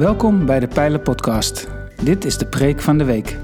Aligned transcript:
Welkom 0.00 0.46
bij 0.46 0.60
de 0.60 0.68
Pijlen 0.68 1.02
Podcast. 1.02 1.68
Dit 2.02 2.24
is 2.24 2.38
de 2.38 2.46
preek 2.46 2.80
van 2.80 2.98
de 2.98 3.04
week. 3.04 3.36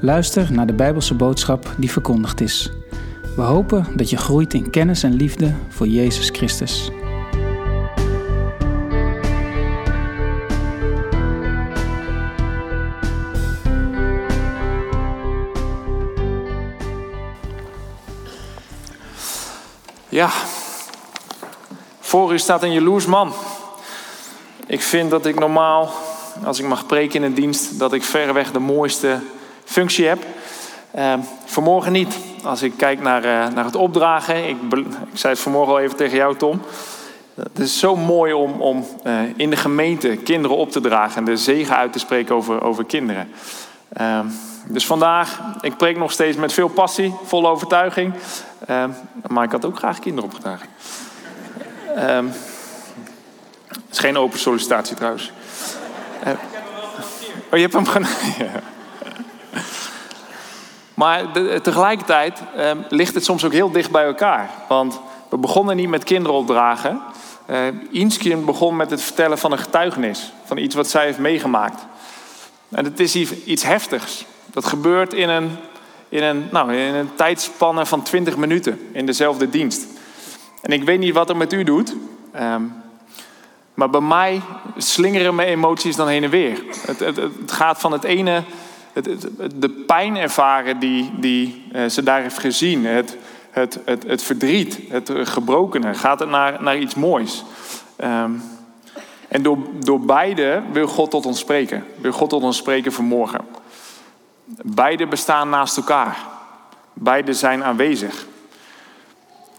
Luister 0.00 0.52
naar 0.52 0.66
de 0.66 0.72
Bijbelse 0.72 1.14
boodschap 1.14 1.74
die 1.76 1.90
verkondigd 1.90 2.40
is. 2.40 2.72
We 3.36 3.42
hopen 3.42 3.86
dat 3.96 4.10
je 4.10 4.16
groeit 4.16 4.54
in 4.54 4.70
kennis 4.70 5.02
en 5.02 5.12
liefde 5.12 5.54
voor 5.68 5.86
Jezus 5.86 6.28
Christus. 6.30 6.90
Ja, 20.08 20.28
voor 22.00 22.32
u 22.32 22.38
staat 22.38 22.62
een 22.62 22.72
jaloers 22.72 23.06
man. 23.06 23.32
Ik 24.68 24.82
vind 24.82 25.10
dat 25.10 25.26
ik 25.26 25.38
normaal, 25.38 25.90
als 26.44 26.58
ik 26.58 26.66
mag 26.66 26.86
preken 26.86 27.14
in 27.14 27.22
een 27.22 27.34
dienst, 27.34 27.78
dat 27.78 27.92
ik 27.92 28.02
verreweg 28.02 28.52
de 28.52 28.58
mooiste 28.58 29.20
functie 29.64 30.06
heb. 30.06 30.18
Uh, 30.96 31.12
vanmorgen 31.44 31.92
niet. 31.92 32.18
Als 32.44 32.62
ik 32.62 32.72
kijk 32.76 33.00
naar, 33.00 33.24
uh, 33.24 33.54
naar 33.54 33.64
het 33.64 33.76
opdragen, 33.76 34.48
ik, 34.48 34.56
ik 34.72 34.86
zei 35.12 35.32
het 35.32 35.42
vanmorgen 35.42 35.72
al 35.72 35.80
even 35.80 35.96
tegen 35.96 36.16
jou, 36.16 36.36
Tom. 36.36 36.60
Het 37.34 37.58
is 37.58 37.78
zo 37.78 37.96
mooi 37.96 38.32
om, 38.32 38.60
om 38.60 38.86
uh, 39.06 39.20
in 39.36 39.50
de 39.50 39.56
gemeente 39.56 40.16
kinderen 40.16 40.56
op 40.56 40.70
te 40.70 40.80
dragen 40.80 41.16
en 41.16 41.24
de 41.24 41.36
zegen 41.36 41.76
uit 41.76 41.92
te 41.92 41.98
spreken 41.98 42.34
over, 42.34 42.62
over 42.62 42.84
kinderen. 42.84 43.30
Uh, 44.00 44.20
dus 44.66 44.86
vandaag, 44.86 45.40
ik 45.60 45.76
preek 45.76 45.96
nog 45.96 46.12
steeds 46.12 46.36
met 46.36 46.52
veel 46.52 46.68
passie, 46.68 47.14
vol 47.24 47.48
overtuiging. 47.48 48.14
Uh, 48.70 48.84
maar 49.26 49.44
ik 49.44 49.52
had 49.52 49.64
ook 49.64 49.78
graag 49.78 49.98
kinderen 49.98 50.30
opgedragen. 50.30 50.68
Het 53.88 53.96
is 53.96 54.02
geen 54.02 54.18
open 54.18 54.38
sollicitatie 54.38 54.96
trouwens. 54.96 55.32
Uh, 56.26 56.32
oh, 57.50 57.50
je 57.50 57.58
hebt 57.58 57.72
hem 57.72 57.86
gedaan. 57.86 58.10
ja. 58.38 58.60
Maar 60.94 61.32
de, 61.32 61.60
tegelijkertijd 61.62 62.42
uh, 62.56 62.70
ligt 62.88 63.14
het 63.14 63.24
soms 63.24 63.44
ook 63.44 63.52
heel 63.52 63.70
dicht 63.70 63.90
bij 63.90 64.04
elkaar. 64.04 64.50
Want 64.68 65.00
we 65.28 65.36
begonnen 65.38 65.76
niet 65.76 65.88
met 65.88 66.04
kinderen 66.04 66.38
opdragen. 66.38 67.00
Uh, 67.50 67.58
Inskin 67.90 68.44
begon 68.44 68.76
met 68.76 68.90
het 68.90 69.02
vertellen 69.02 69.38
van 69.38 69.52
een 69.52 69.58
getuigenis. 69.58 70.32
Van 70.44 70.56
iets 70.56 70.74
wat 70.74 70.88
zij 70.88 71.04
heeft 71.04 71.18
meegemaakt. 71.18 71.86
En 72.68 72.84
het 72.84 73.00
is 73.00 73.14
iets 73.44 73.62
heftigs. 73.62 74.24
Dat 74.46 74.64
gebeurt 74.64 75.12
in 75.12 75.28
een, 75.28 75.50
in 76.08 76.22
een, 76.22 76.48
nou, 76.50 76.74
in 76.74 76.94
een 76.94 77.14
tijdspanne 77.14 77.86
van 77.86 78.02
20 78.02 78.36
minuten 78.36 78.88
in 78.92 79.06
dezelfde 79.06 79.50
dienst. 79.50 79.86
En 80.60 80.72
ik 80.72 80.84
weet 80.84 80.98
niet 80.98 81.14
wat 81.14 81.28
het 81.28 81.36
met 81.36 81.52
u 81.52 81.64
doet. 81.64 81.94
Um, 82.40 82.86
maar 83.78 83.90
bij 83.90 84.00
mij 84.00 84.40
slingeren 84.76 85.34
mijn 85.34 85.48
emoties 85.48 85.96
dan 85.96 86.08
heen 86.08 86.24
en 86.24 86.30
weer. 86.30 86.62
Het, 86.86 86.98
het, 86.98 87.16
het 87.16 87.52
gaat 87.52 87.80
van 87.80 87.92
het 87.92 88.04
ene, 88.04 88.42
het, 88.92 89.28
de 89.54 89.70
pijn 89.70 90.16
ervaren 90.16 90.78
die, 90.78 91.10
die 91.18 91.64
uh, 91.72 91.86
ze 91.86 92.02
daar 92.02 92.22
heeft 92.22 92.38
gezien. 92.38 92.84
Het, 92.84 93.16
het, 93.50 93.80
het, 93.84 94.02
het 94.02 94.22
verdriet, 94.22 94.78
het 94.88 95.10
gebrokene. 95.22 95.94
Gaat 95.94 96.18
het 96.18 96.28
naar, 96.28 96.62
naar 96.62 96.78
iets 96.78 96.94
moois. 96.94 97.44
Um, 98.04 98.42
en 99.28 99.42
door, 99.42 99.58
door 99.78 100.00
beide 100.00 100.62
wil 100.72 100.86
God 100.86 101.10
tot 101.10 101.26
ons 101.26 101.38
spreken. 101.38 101.84
Wil 102.00 102.12
God 102.12 102.30
tot 102.30 102.42
ons 102.42 102.56
spreken 102.56 102.92
vanmorgen. 102.92 103.40
Beide 104.62 105.06
bestaan 105.06 105.48
naast 105.48 105.76
elkaar. 105.76 106.18
Beide 106.92 107.32
zijn 107.32 107.64
aanwezig. 107.64 108.26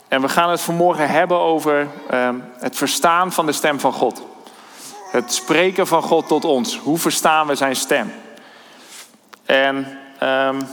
En 0.09 0.21
we 0.21 0.29
gaan 0.29 0.49
het 0.49 0.61
vanmorgen 0.61 1.09
hebben 1.09 1.39
over 1.39 1.87
uh, 2.11 2.29
het 2.59 2.75
verstaan 2.75 3.31
van 3.31 3.45
de 3.45 3.51
stem 3.51 3.79
van 3.79 3.93
God. 3.93 4.21
Het 5.11 5.33
spreken 5.33 5.87
van 5.87 6.01
God 6.01 6.27
tot 6.27 6.45
ons. 6.45 6.77
Hoe 6.77 6.97
verstaan 6.97 7.47
we 7.47 7.55
zijn 7.55 7.75
stem? 7.75 8.11
En 9.45 9.97
um, 10.23 10.67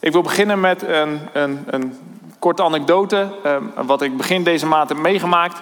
ik 0.00 0.12
wil 0.12 0.22
beginnen 0.22 0.60
met 0.60 0.82
een, 0.82 1.20
een, 1.32 1.64
een 1.66 1.98
korte 2.38 2.62
anekdote. 2.62 3.28
Um, 3.46 3.72
wat 3.86 4.02
ik 4.02 4.16
begin 4.16 4.44
deze 4.44 4.66
maand 4.66 4.88
heb 4.88 4.98
meegemaakt. 4.98 5.60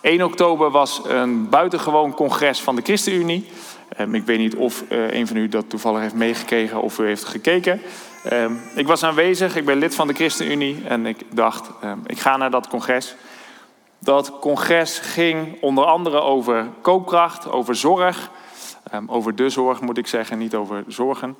1 0.00 0.22
oktober 0.22 0.70
was 0.70 1.00
een 1.06 1.48
buitengewoon 1.48 2.14
congres 2.14 2.60
van 2.60 2.76
de 2.76 2.82
ChristenUnie. 2.82 3.50
Ik 4.12 4.24
weet 4.24 4.38
niet 4.38 4.54
of 4.54 4.82
uh, 4.88 5.10
een 5.10 5.26
van 5.26 5.36
u 5.36 5.48
dat 5.48 5.70
toevallig 5.70 6.00
heeft 6.00 6.14
meegekregen 6.14 6.82
of 6.82 6.98
u 6.98 7.06
heeft 7.06 7.24
gekeken. 7.24 7.82
Um, 8.26 8.60
ik 8.74 8.86
was 8.86 9.02
aanwezig, 9.02 9.56
ik 9.56 9.64
ben 9.64 9.78
lid 9.78 9.94
van 9.94 10.06
de 10.06 10.14
ChristenUnie 10.14 10.82
en 10.88 11.06
ik 11.06 11.24
dacht, 11.34 11.70
um, 11.84 12.02
ik 12.06 12.18
ga 12.18 12.36
naar 12.36 12.50
dat 12.50 12.68
congres. 12.68 13.14
Dat 13.98 14.38
congres 14.38 14.98
ging 14.98 15.60
onder 15.60 15.84
andere 15.84 16.20
over 16.20 16.66
koopkracht, 16.80 17.50
over 17.50 17.74
zorg, 17.74 18.30
um, 18.94 19.10
over 19.10 19.34
de 19.34 19.48
zorg 19.48 19.80
moet 19.80 19.98
ik 19.98 20.06
zeggen, 20.06 20.38
niet 20.38 20.54
over 20.54 20.84
zorgen 20.86 21.36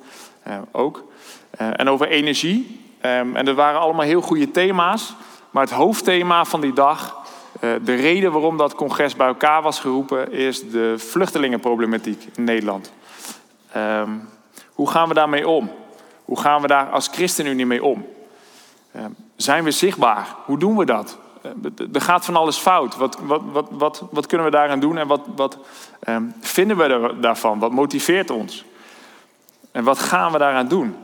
ook. 0.71 1.03
Uh, 1.61 1.67
en 1.75 1.89
over 1.89 2.07
energie. 2.07 2.79
en 3.01 3.45
dat 3.45 3.55
waren 3.55 3.79
allemaal 3.79 4.05
heel 4.05 4.21
goede 4.21 4.51
thema's. 4.51 5.13
Maar 5.51 5.63
het 5.63 5.73
hoofdthema 5.73 6.45
van 6.45 6.61
die 6.61 6.73
dag, 6.73 7.17
uh, 7.61 7.71
de 7.83 7.95
reden 7.95 8.31
waarom 8.31 8.57
dat 8.57 8.75
congres 8.75 9.15
bij 9.15 9.27
elkaar 9.27 9.61
was 9.61 9.79
geroepen, 9.79 10.31
is 10.31 10.69
de 10.69 10.95
vluchtelingenproblematiek 10.97 12.27
in 12.35 12.43
Nederland. 12.43 12.91
hoe 14.73 14.89
gaan 14.89 15.07
we 15.07 15.13
daarmee 15.13 15.47
om? 15.47 15.71
Hoe 16.31 16.39
gaan 16.39 16.61
we 16.61 16.67
daar 16.67 16.89
als 16.89 17.07
ChristenUnie 17.07 17.65
mee 17.65 17.83
om? 17.83 18.05
Uh, 18.95 19.05
zijn 19.35 19.63
we 19.63 19.71
zichtbaar? 19.71 20.27
Hoe 20.45 20.57
doen 20.57 20.77
we 20.77 20.85
dat? 20.85 21.17
Uh, 21.45 21.85
er 21.93 22.01
gaat 22.01 22.25
van 22.25 22.35
alles 22.35 22.57
fout. 22.57 22.95
Wat, 22.95 23.17
wat, 23.21 23.41
wat, 23.51 23.67
wat, 23.69 24.03
wat 24.11 24.25
kunnen 24.25 24.45
we 24.45 24.51
daaraan 24.51 24.79
doen 24.79 24.97
en 24.97 25.07
wat, 25.07 25.21
wat 25.35 25.57
um, 26.07 26.33
vinden 26.39 26.77
we 26.77 27.15
daarvan? 27.19 27.59
Wat 27.59 27.71
motiveert 27.71 28.29
ons? 28.29 28.65
En 29.71 29.83
wat 29.83 29.99
gaan 29.99 30.31
we 30.31 30.37
daaraan 30.37 30.67
doen? 30.67 30.95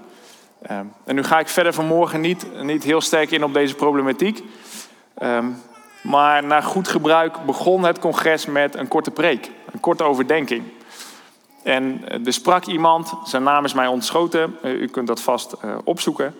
Uh, 0.71 0.77
en 1.03 1.15
nu 1.15 1.23
ga 1.23 1.39
ik 1.39 1.47
verder 1.47 1.73
vanmorgen 1.73 2.21
niet, 2.21 2.61
niet 2.61 2.83
heel 2.83 3.01
sterk 3.01 3.31
in 3.31 3.43
op 3.43 3.53
deze 3.53 3.75
problematiek. 3.75 4.43
Um, 5.23 5.61
maar 6.03 6.43
naar 6.43 6.63
goed 6.63 6.87
gebruik 6.87 7.45
begon 7.45 7.83
het 7.83 7.99
congres 7.99 8.45
met 8.45 8.75
een 8.75 8.87
korte 8.87 9.11
preek, 9.11 9.51
een 9.71 9.79
korte 9.79 10.03
overdenking. 10.03 10.63
En 11.63 12.09
er 12.25 12.33
sprak 12.33 12.65
iemand, 12.65 13.13
zijn 13.23 13.43
naam 13.43 13.65
is 13.65 13.73
mij 13.73 13.87
ontschoten, 13.87 14.57
u 14.63 14.87
kunt 14.87 15.07
dat 15.07 15.21
vast 15.21 15.55
uh, 15.65 15.77
opzoeken. 15.83 16.35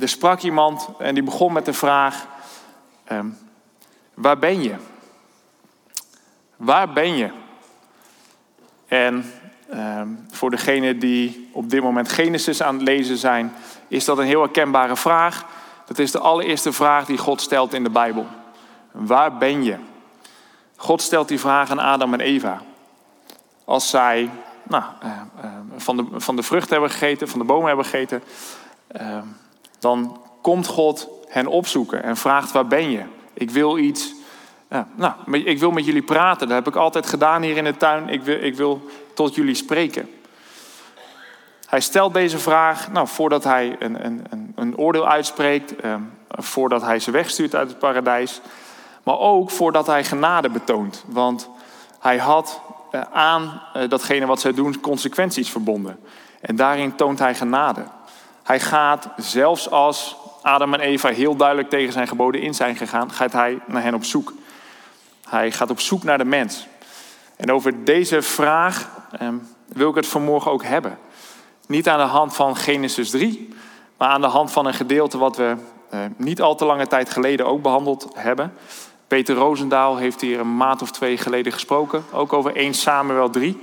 Er 0.00 0.08
sprak 0.08 0.40
iemand 0.40 0.88
en 0.98 1.14
die 1.14 1.22
begon 1.22 1.52
met 1.52 1.64
de 1.64 1.72
vraag: 1.72 2.26
uh, 3.12 3.18
Waar 4.14 4.38
ben 4.38 4.62
je? 4.62 4.74
Waar 6.56 6.92
ben 6.92 7.16
je? 7.16 7.30
En 8.86 9.32
voor 10.30 10.50
degenen 10.50 10.98
die 10.98 11.48
op 11.52 11.70
dit 11.70 11.82
moment 11.82 12.12
Genesis 12.12 12.62
aan 12.62 12.74
het 12.74 12.82
lezen 12.82 13.16
zijn, 13.16 13.52
is 13.88 14.04
dat 14.04 14.18
een 14.18 14.26
heel 14.26 14.40
herkenbare 14.40 14.96
vraag. 14.96 15.46
Dat 15.86 15.98
is 15.98 16.10
de 16.10 16.18
allereerste 16.18 16.72
vraag 16.72 17.06
die 17.06 17.18
God 17.18 17.40
stelt 17.40 17.74
in 17.74 17.84
de 17.84 17.90
Bijbel. 17.90 18.26
Waar 18.92 19.38
ben 19.38 19.64
je? 19.64 19.76
God 20.76 21.02
stelt 21.02 21.28
die 21.28 21.40
vraag 21.40 21.70
aan 21.70 21.78
Adam 21.78 22.12
en 22.12 22.20
Eva 22.20 22.62
als 23.68 23.90
zij 23.90 24.30
nou, 24.62 24.82
uh, 25.04 25.10
uh, 25.44 25.50
van, 25.76 25.96
de, 25.96 26.06
van 26.12 26.36
de 26.36 26.42
vrucht 26.42 26.70
hebben 26.70 26.90
gegeten, 26.90 27.28
van 27.28 27.38
de 27.38 27.44
bomen 27.44 27.66
hebben 27.66 27.84
gegeten, 27.84 28.22
uh, 29.00 29.18
dan 29.78 30.20
komt 30.42 30.66
God 30.66 31.08
hen 31.28 31.46
opzoeken 31.46 32.02
en 32.02 32.16
vraagt: 32.16 32.52
Waar 32.52 32.66
ben 32.66 32.90
je? 32.90 33.02
Ik 33.34 33.50
wil 33.50 33.78
iets. 33.78 34.14
nou, 34.94 35.12
ik 35.32 35.58
wil 35.58 35.70
met 35.70 35.84
jullie 35.84 36.02
praten. 36.02 36.48
Dat 36.48 36.56
heb 36.56 36.66
ik 36.66 36.76
altijd 36.76 37.06
gedaan 37.06 37.42
hier 37.42 37.56
in 37.56 37.64
de 37.64 37.76
tuin. 37.76 38.08
Ik 38.08 38.22
wil, 38.22 38.42
ik 38.42 38.56
wil 38.56 38.88
tot 39.14 39.34
jullie 39.34 39.54
spreken. 39.54 40.10
Hij 41.66 41.80
stelt 41.80 42.14
deze 42.14 42.38
vraag 42.38 42.92
nou, 42.92 43.08
voordat 43.08 43.44
hij 43.44 43.76
een, 43.78 44.04
een, 44.04 44.52
een 44.54 44.76
oordeel 44.76 45.08
uitspreekt, 45.08 45.74
voordat 46.28 46.82
hij 46.82 46.98
ze 46.98 47.10
wegstuurt 47.10 47.54
uit 47.54 47.68
het 47.68 47.78
paradijs, 47.78 48.40
maar 49.02 49.18
ook 49.18 49.50
voordat 49.50 49.86
hij 49.86 50.04
genade 50.04 50.50
betoont. 50.50 51.04
Want 51.06 51.48
hij 51.98 52.18
had 52.18 52.60
aan 53.12 53.62
uh, 53.76 53.88
datgene 53.88 54.26
wat 54.26 54.40
zij 54.40 54.52
doen 54.52 54.80
consequenties 54.80 55.50
verbonden. 55.50 55.98
En 56.40 56.56
daarin 56.56 56.96
toont 56.96 57.18
hij 57.18 57.34
genade. 57.34 57.84
Hij 58.42 58.60
gaat, 58.60 59.08
zelfs 59.16 59.70
als 59.70 60.16
Adam 60.42 60.74
en 60.74 60.80
Eva 60.80 61.08
heel 61.08 61.36
duidelijk 61.36 61.68
tegen 61.68 61.92
zijn 61.92 62.08
geboden 62.08 62.40
in 62.40 62.54
zijn 62.54 62.76
gegaan, 62.76 63.10
gaat 63.10 63.32
hij 63.32 63.58
naar 63.66 63.82
hen 63.82 63.94
op 63.94 64.04
zoek. 64.04 64.32
Hij 65.28 65.52
gaat 65.52 65.70
op 65.70 65.80
zoek 65.80 66.02
naar 66.02 66.18
de 66.18 66.24
mens. 66.24 66.66
En 67.36 67.52
over 67.52 67.84
deze 67.84 68.22
vraag 68.22 68.88
eh, 69.18 69.28
wil 69.66 69.88
ik 69.88 69.94
het 69.94 70.06
vanmorgen 70.06 70.50
ook 70.50 70.64
hebben. 70.64 70.98
Niet 71.66 71.88
aan 71.88 71.98
de 71.98 72.04
hand 72.04 72.34
van 72.34 72.56
Genesis 72.56 73.10
3, 73.10 73.48
maar 73.96 74.08
aan 74.08 74.20
de 74.20 74.26
hand 74.26 74.52
van 74.52 74.66
een 74.66 74.74
gedeelte 74.74 75.18
wat 75.18 75.36
we 75.36 75.56
eh, 75.90 76.00
niet 76.16 76.40
al 76.40 76.54
te 76.54 76.64
lange 76.64 76.86
tijd 76.86 77.10
geleden 77.10 77.46
ook 77.46 77.62
behandeld 77.62 78.08
hebben. 78.14 78.52
Peter 79.08 79.34
Roosendaal 79.34 79.96
heeft 79.96 80.20
hier 80.20 80.40
een 80.40 80.56
maand 80.56 80.82
of 80.82 80.90
twee 80.90 81.16
geleden 81.16 81.52
gesproken, 81.52 82.04
ook 82.12 82.32
over 82.32 82.56
1 82.56 82.74
Samuel 82.74 83.30
3. 83.30 83.60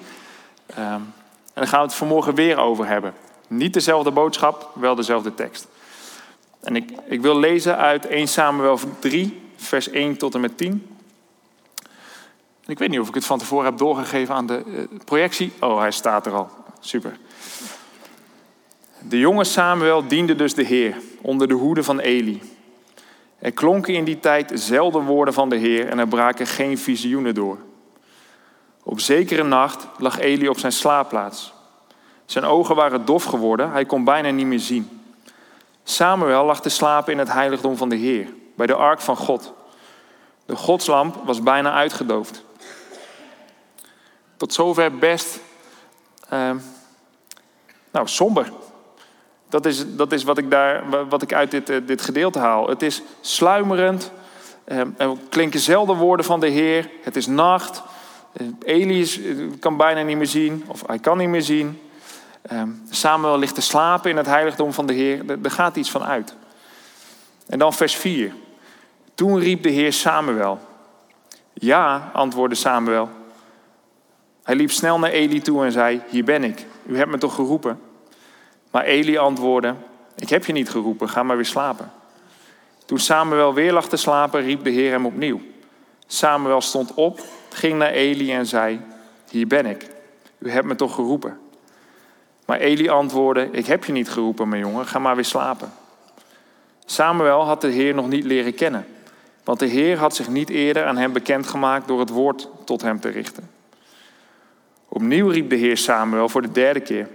Um, 0.70 0.78
en 0.78 1.14
daar 1.54 1.68
gaan 1.68 1.80
we 1.80 1.86
het 1.86 1.96
vanmorgen 1.96 2.36
weer 2.36 2.58
over 2.58 2.88
hebben. 2.88 3.14
Niet 3.48 3.74
dezelfde 3.74 4.12
boodschap, 4.12 4.72
wel 4.74 4.96
dezelfde 4.96 5.34
tekst. 5.34 5.68
En 6.62 6.76
ik, 6.76 6.92
ik 7.08 7.22
wil 7.22 7.40
lezen 7.40 7.78
uit 7.78 8.06
1 8.06 8.28
Samuel 8.28 8.80
3, 9.00 9.42
vers 9.56 9.90
1 9.90 10.18
tot 10.18 10.34
en 10.34 10.42
met 10.42 10.58
10. 10.58 10.88
Ik 12.66 12.80
weet 12.80 12.90
niet 12.90 13.00
of 13.00 13.08
ik 13.08 13.14
het 13.14 13.26
van 13.26 13.40
tevoren 13.40 13.66
heb 13.66 13.78
doorgegeven 13.78 14.36
aan 14.36 14.48
de 14.48 14.64
eh, 14.68 15.00
projectie. 15.06 15.52
Oh, 15.60 15.80
hij 15.80 15.92
staat 15.92 16.26
er 16.26 16.34
al. 16.34 16.50
Super. 16.80 17.18
De 19.00 19.20
jonge 19.20 19.44
Samuel 19.44 20.08
diende 20.08 20.36
dus 20.36 20.54
de 20.54 20.64
Heer 20.64 20.96
onder 21.22 21.48
de 21.48 21.54
hoede 21.54 21.84
van 21.84 22.00
Eli. 22.00 22.42
Er 23.40 23.52
klonken 23.52 23.94
in 23.94 24.04
die 24.04 24.20
tijd 24.20 24.52
zelden 24.54 25.04
woorden 25.04 25.34
van 25.34 25.50
de 25.50 25.56
Heer 25.56 25.90
en 25.90 26.00
er 26.00 26.08
braken 26.08 26.48
geen 26.48 26.78
visioenen 26.78 27.34
door. 27.34 27.58
Op 28.84 29.00
zekere 29.00 29.44
nacht 29.44 29.88
lag 29.98 30.20
Eli 30.20 30.50
op 30.50 30.60
zijn 30.60 30.72
slaapplaats. 30.72 31.54
Zijn 32.26 32.46
ogen 32.46 32.76
waren 32.76 33.06
dof 33.06 33.24
geworden, 33.24 33.72
hij 33.72 33.86
kon 33.86 34.04
bijna 34.04 34.30
niet 34.30 34.46
meer 34.46 34.60
zien. 34.60 35.02
Samuel 35.84 36.46
lag 36.46 36.62
te 36.62 36.70
slapen 36.70 37.14
in 37.14 37.20
het 37.20 37.32
heiligdom 37.32 37.78
van 37.78 37.90
de 37.90 37.96
Heer, 37.96 38.28
bij 38.56 38.68
de 38.68 38.76
ark 38.76 39.02
van 39.02 39.18
God. 39.18 39.54
De 40.46 40.56
godslamp 40.56 41.16
was 41.24 41.42
bijna 41.44 41.72
uitgedoofd. 41.74 42.44
Tot 44.38 44.54
zover 44.54 44.96
best 44.96 45.40
uh, 46.34 46.52
nou, 47.92 48.08
somber. 48.08 48.52
Dat 49.56 49.66
is, 49.66 49.96
dat 49.96 50.12
is 50.12 50.24
wat, 50.24 50.38
ik 50.38 50.52
daar, 50.52 50.84
wat 51.10 51.22
ik 51.22 51.34
uit 51.34 51.52
dit, 51.52 51.70
eh, 51.70 51.78
dit 51.86 52.02
gedeelte 52.02 52.40
haal. 52.40 52.70
Het 52.70 52.82
is 52.82 53.02
sluimerend. 53.22 54.12
Er 54.66 54.88
klinken 55.30 55.60
zelden 55.60 55.96
woorden 55.96 56.26
van 56.26 56.40
de 56.40 56.48
Heer. 56.48 56.90
Het 57.02 57.16
is 57.16 57.28
nacht. 57.28 57.84
Uh, 58.42 58.48
Eli 58.60 59.10
kan 59.60 59.78
bijna 59.78 60.02
niet 60.02 60.18
meer 60.18 60.28
zien, 60.28 60.64
of 60.68 60.84
hij 60.88 61.00
kan 61.00 61.18
niet 61.18 61.30
meer 61.30 61.42
zien. 61.42 61.82
Ehm, 62.42 62.70
Samuel 62.90 63.38
ligt 63.38 63.56
te 63.56 63.62
slapen 63.62 64.10
in 64.10 64.18
het 64.18 64.26
heiligdom 64.26 64.74
van 64.74 64.86
de 64.86 64.94
Heer. 64.94 65.30
Er, 65.30 65.38
er 65.44 65.52
gaat 65.52 65.76
iets 65.76 65.92
van 65.92 66.04
uit. 66.04 66.36
En 67.48 67.60
dan 67.60 67.74
vers 67.74 67.96
4. 67.96 68.34
Toen 69.14 69.40
riep 69.40 69.64
de 69.64 69.70
Heer 69.70 69.94
Samuel. 69.94 70.60
Ja, 71.54 72.12
antwoordde 72.14 72.56
Samuel. 72.56 73.10
Hij 74.44 74.56
liep 74.56 74.72
snel 74.72 75.00
naar 75.00 75.12
Eli 75.12 75.42
toe 75.42 75.66
en 75.66 75.72
zei: 75.72 76.02
Hier 76.10 76.24
ben 76.24 76.44
ik. 76.44 76.66
U 76.86 76.98
hebt 76.98 77.12
me 77.12 77.18
toch 77.18 77.36
geroepen? 77.36 77.80
Maar 78.76 78.84
Eli 78.84 79.18
antwoordde: 79.18 79.76
Ik 80.16 80.30
heb 80.30 80.46
je 80.46 80.54
niet 80.54 80.70
geroepen, 80.70 81.10
ga 81.10 81.24
maar 81.24 81.36
weer 81.36 81.46
slapen. 81.46 81.92
Toen 82.86 83.00
Samuel 83.00 83.54
weer 83.54 83.74
lag 83.74 83.88
te 83.88 83.98
slapen, 83.98 84.42
riep 84.42 84.64
de 84.64 84.70
Heer 84.70 84.92
hem 84.92 85.06
opnieuw. 85.06 85.42
Samuel 86.08 86.62
stond 86.62 86.94
op, 86.94 87.20
ging 87.50 87.78
naar 87.78 87.92
Eli 87.92 88.34
en 88.34 88.46
zei: 88.46 88.82
Hier 89.30 89.48
ben 89.48 89.66
ik. 89.66 89.90
U 90.38 90.50
hebt 90.50 90.66
me 90.66 90.76
toch 90.76 90.96
geroepen? 90.96 91.38
Maar 92.46 92.60
Eli 92.60 92.90
antwoordde: 92.90 93.50
Ik 93.52 93.66
heb 93.66 93.86
je 93.86 93.92
niet 93.92 94.10
geroepen, 94.10 94.50
mijn 94.50 94.62
jongen, 94.62 94.86
ga 94.86 95.00
maar 95.00 95.16
weer 95.16 95.26
slapen. 95.26 95.72
Samuel 96.86 97.46
had 97.46 97.62
de 97.62 97.68
Heer 97.68 97.94
nog 97.94 98.08
niet 98.08 98.24
leren 98.24 98.56
kennen, 98.56 98.86
want 99.44 99.60
de 99.60 99.68
Heer 99.68 99.98
had 99.98 100.16
zich 100.16 100.28
niet 100.28 100.50
eerder 100.50 100.86
aan 100.86 100.98
hem 100.98 101.14
bekendgemaakt 101.14 101.88
door 101.88 102.00
het 102.00 102.10
woord 102.10 102.50
tot 102.66 102.82
hem 102.82 103.00
te 103.00 103.10
richten. 103.10 103.50
Opnieuw 104.90 105.28
riep 105.28 105.50
de 105.50 105.56
Heer 105.56 105.78
Samuel 105.78 106.30
voor 106.30 106.42
de 106.42 106.52
derde 106.52 106.80
keer. 106.80 107.08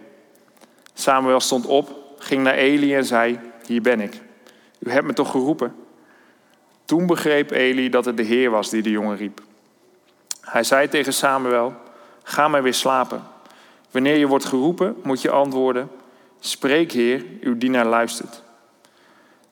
Samuel 0.94 1.40
stond 1.40 1.66
op, 1.66 1.90
ging 2.18 2.42
naar 2.42 2.54
Eli 2.54 2.94
en 2.94 3.04
zei: 3.04 3.38
Hier 3.66 3.82
ben 3.82 4.00
ik. 4.00 4.20
U 4.78 4.90
hebt 4.90 5.06
me 5.06 5.12
toch 5.12 5.30
geroepen? 5.30 5.74
Toen 6.84 7.06
begreep 7.06 7.50
Eli 7.50 7.88
dat 7.88 8.04
het 8.04 8.16
de 8.16 8.22
Heer 8.22 8.50
was 8.50 8.70
die 8.70 8.82
de 8.82 8.90
jongen 8.90 9.16
riep. 9.16 9.40
Hij 10.40 10.62
zei 10.62 10.88
tegen 10.88 11.12
Samuel: 11.12 11.74
Ga 12.22 12.48
maar 12.48 12.62
weer 12.62 12.74
slapen. 12.74 13.22
Wanneer 13.90 14.16
je 14.16 14.26
wordt 14.26 14.44
geroepen, 14.44 14.96
moet 15.02 15.22
je 15.22 15.30
antwoorden: 15.30 15.90
Spreek, 16.40 16.92
Heer, 16.92 17.24
uw 17.40 17.58
dienaar 17.58 17.86
luistert. 17.86 18.42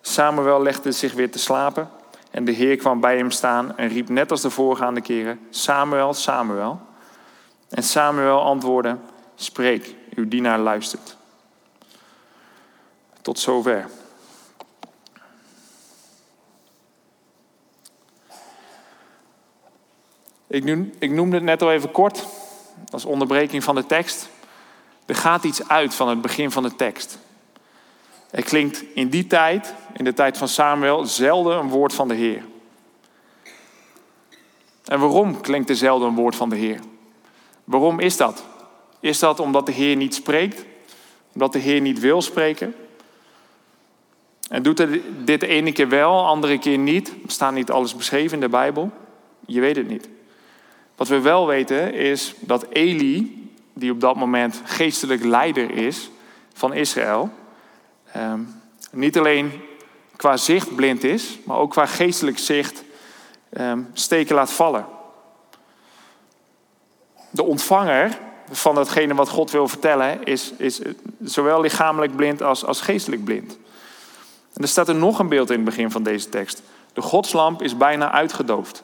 Samuel 0.00 0.62
legde 0.62 0.92
zich 0.92 1.12
weer 1.12 1.30
te 1.30 1.38
slapen 1.38 1.90
en 2.30 2.44
de 2.44 2.52
Heer 2.52 2.76
kwam 2.76 3.00
bij 3.00 3.16
hem 3.16 3.30
staan 3.30 3.76
en 3.76 3.88
riep 3.88 4.08
net 4.08 4.30
als 4.30 4.40
de 4.40 4.50
voorgaande 4.50 5.00
keren: 5.00 5.40
Samuel, 5.50 6.14
Samuel. 6.14 6.80
En 7.68 7.82
Samuel 7.82 8.42
antwoordde: 8.42 8.96
Spreek, 9.34 9.94
uw 10.14 10.28
dienaar 10.28 10.58
luistert. 10.58 11.17
Tot 13.28 13.38
zover. 13.38 13.88
Ik 20.98 21.10
noemde 21.10 21.36
het 21.36 21.44
net 21.44 21.62
al 21.62 21.72
even 21.72 21.90
kort, 21.90 22.26
als 22.90 23.04
onderbreking 23.04 23.64
van 23.64 23.74
de 23.74 23.86
tekst. 23.86 24.28
Er 25.06 25.14
gaat 25.14 25.44
iets 25.44 25.68
uit 25.68 25.94
van 25.94 26.08
het 26.08 26.20
begin 26.20 26.50
van 26.50 26.62
de 26.62 26.76
tekst. 26.76 27.18
Er 28.30 28.42
klinkt 28.42 28.84
in 28.94 29.08
die 29.08 29.26
tijd, 29.26 29.74
in 29.92 30.04
de 30.04 30.14
tijd 30.14 30.38
van 30.38 30.48
Samuel, 30.48 31.06
zelden 31.06 31.58
een 31.58 31.68
woord 31.68 31.94
van 31.94 32.08
de 32.08 32.14
Heer. 32.14 32.44
En 34.84 35.00
waarom 35.00 35.40
klinkt 35.40 35.70
er 35.70 35.76
zelden 35.76 36.08
een 36.08 36.14
woord 36.14 36.36
van 36.36 36.48
de 36.48 36.56
Heer? 36.56 36.80
Waarom 37.64 38.00
is 38.00 38.16
dat? 38.16 38.44
Is 39.00 39.18
dat 39.18 39.40
omdat 39.40 39.66
de 39.66 39.72
Heer 39.72 39.96
niet 39.96 40.14
spreekt? 40.14 40.64
Omdat 41.32 41.52
de 41.52 41.58
Heer 41.58 41.80
niet 41.80 41.98
wil 41.98 42.22
spreken? 42.22 42.74
En 44.48 44.62
doet 44.62 44.78
hij 44.78 45.02
dit 45.24 45.40
de 45.40 45.46
ene 45.46 45.72
keer 45.72 45.88
wel, 45.88 46.26
andere 46.26 46.58
keer 46.58 46.78
niet? 46.78 47.12
Staat 47.26 47.52
niet 47.52 47.70
alles 47.70 47.96
beschreven 47.96 48.34
in 48.34 48.40
de 48.40 48.48
Bijbel. 48.48 48.90
Je 49.46 49.60
weet 49.60 49.76
het 49.76 49.88
niet. 49.88 50.08
Wat 50.96 51.08
we 51.08 51.20
wel 51.20 51.46
weten 51.46 51.94
is 51.94 52.34
dat 52.40 52.66
Eli, 52.68 53.50
die 53.72 53.90
op 53.90 54.00
dat 54.00 54.16
moment 54.16 54.60
geestelijk 54.64 55.24
leider 55.24 55.70
is 55.70 56.10
van 56.52 56.72
Israël, 56.74 57.30
ehm, 58.12 58.40
niet 58.90 59.18
alleen 59.18 59.52
qua 60.16 60.36
zicht 60.36 60.74
blind 60.74 61.04
is, 61.04 61.38
maar 61.44 61.56
ook 61.56 61.70
qua 61.70 61.86
geestelijk 61.86 62.38
zicht 62.38 62.84
ehm, 63.48 63.80
steken 63.92 64.34
laat 64.34 64.52
vallen. 64.52 64.86
De 67.30 67.42
ontvanger 67.42 68.18
van 68.50 68.74
datgene 68.74 69.14
wat 69.14 69.28
God 69.28 69.50
wil 69.50 69.68
vertellen 69.68 70.24
is, 70.24 70.52
is 70.56 70.80
zowel 71.22 71.60
lichamelijk 71.60 72.16
blind 72.16 72.42
als, 72.42 72.64
als 72.64 72.80
geestelijk 72.80 73.24
blind. 73.24 73.58
En 74.58 74.64
er 74.64 74.70
staat 74.70 74.88
er 74.88 74.94
nog 74.94 75.18
een 75.18 75.28
beeld 75.28 75.50
in 75.50 75.56
het 75.56 75.64
begin 75.64 75.90
van 75.90 76.02
deze 76.02 76.28
tekst. 76.28 76.62
De 76.92 77.00
godslamp 77.00 77.62
is 77.62 77.76
bijna 77.76 78.12
uitgedoofd. 78.12 78.82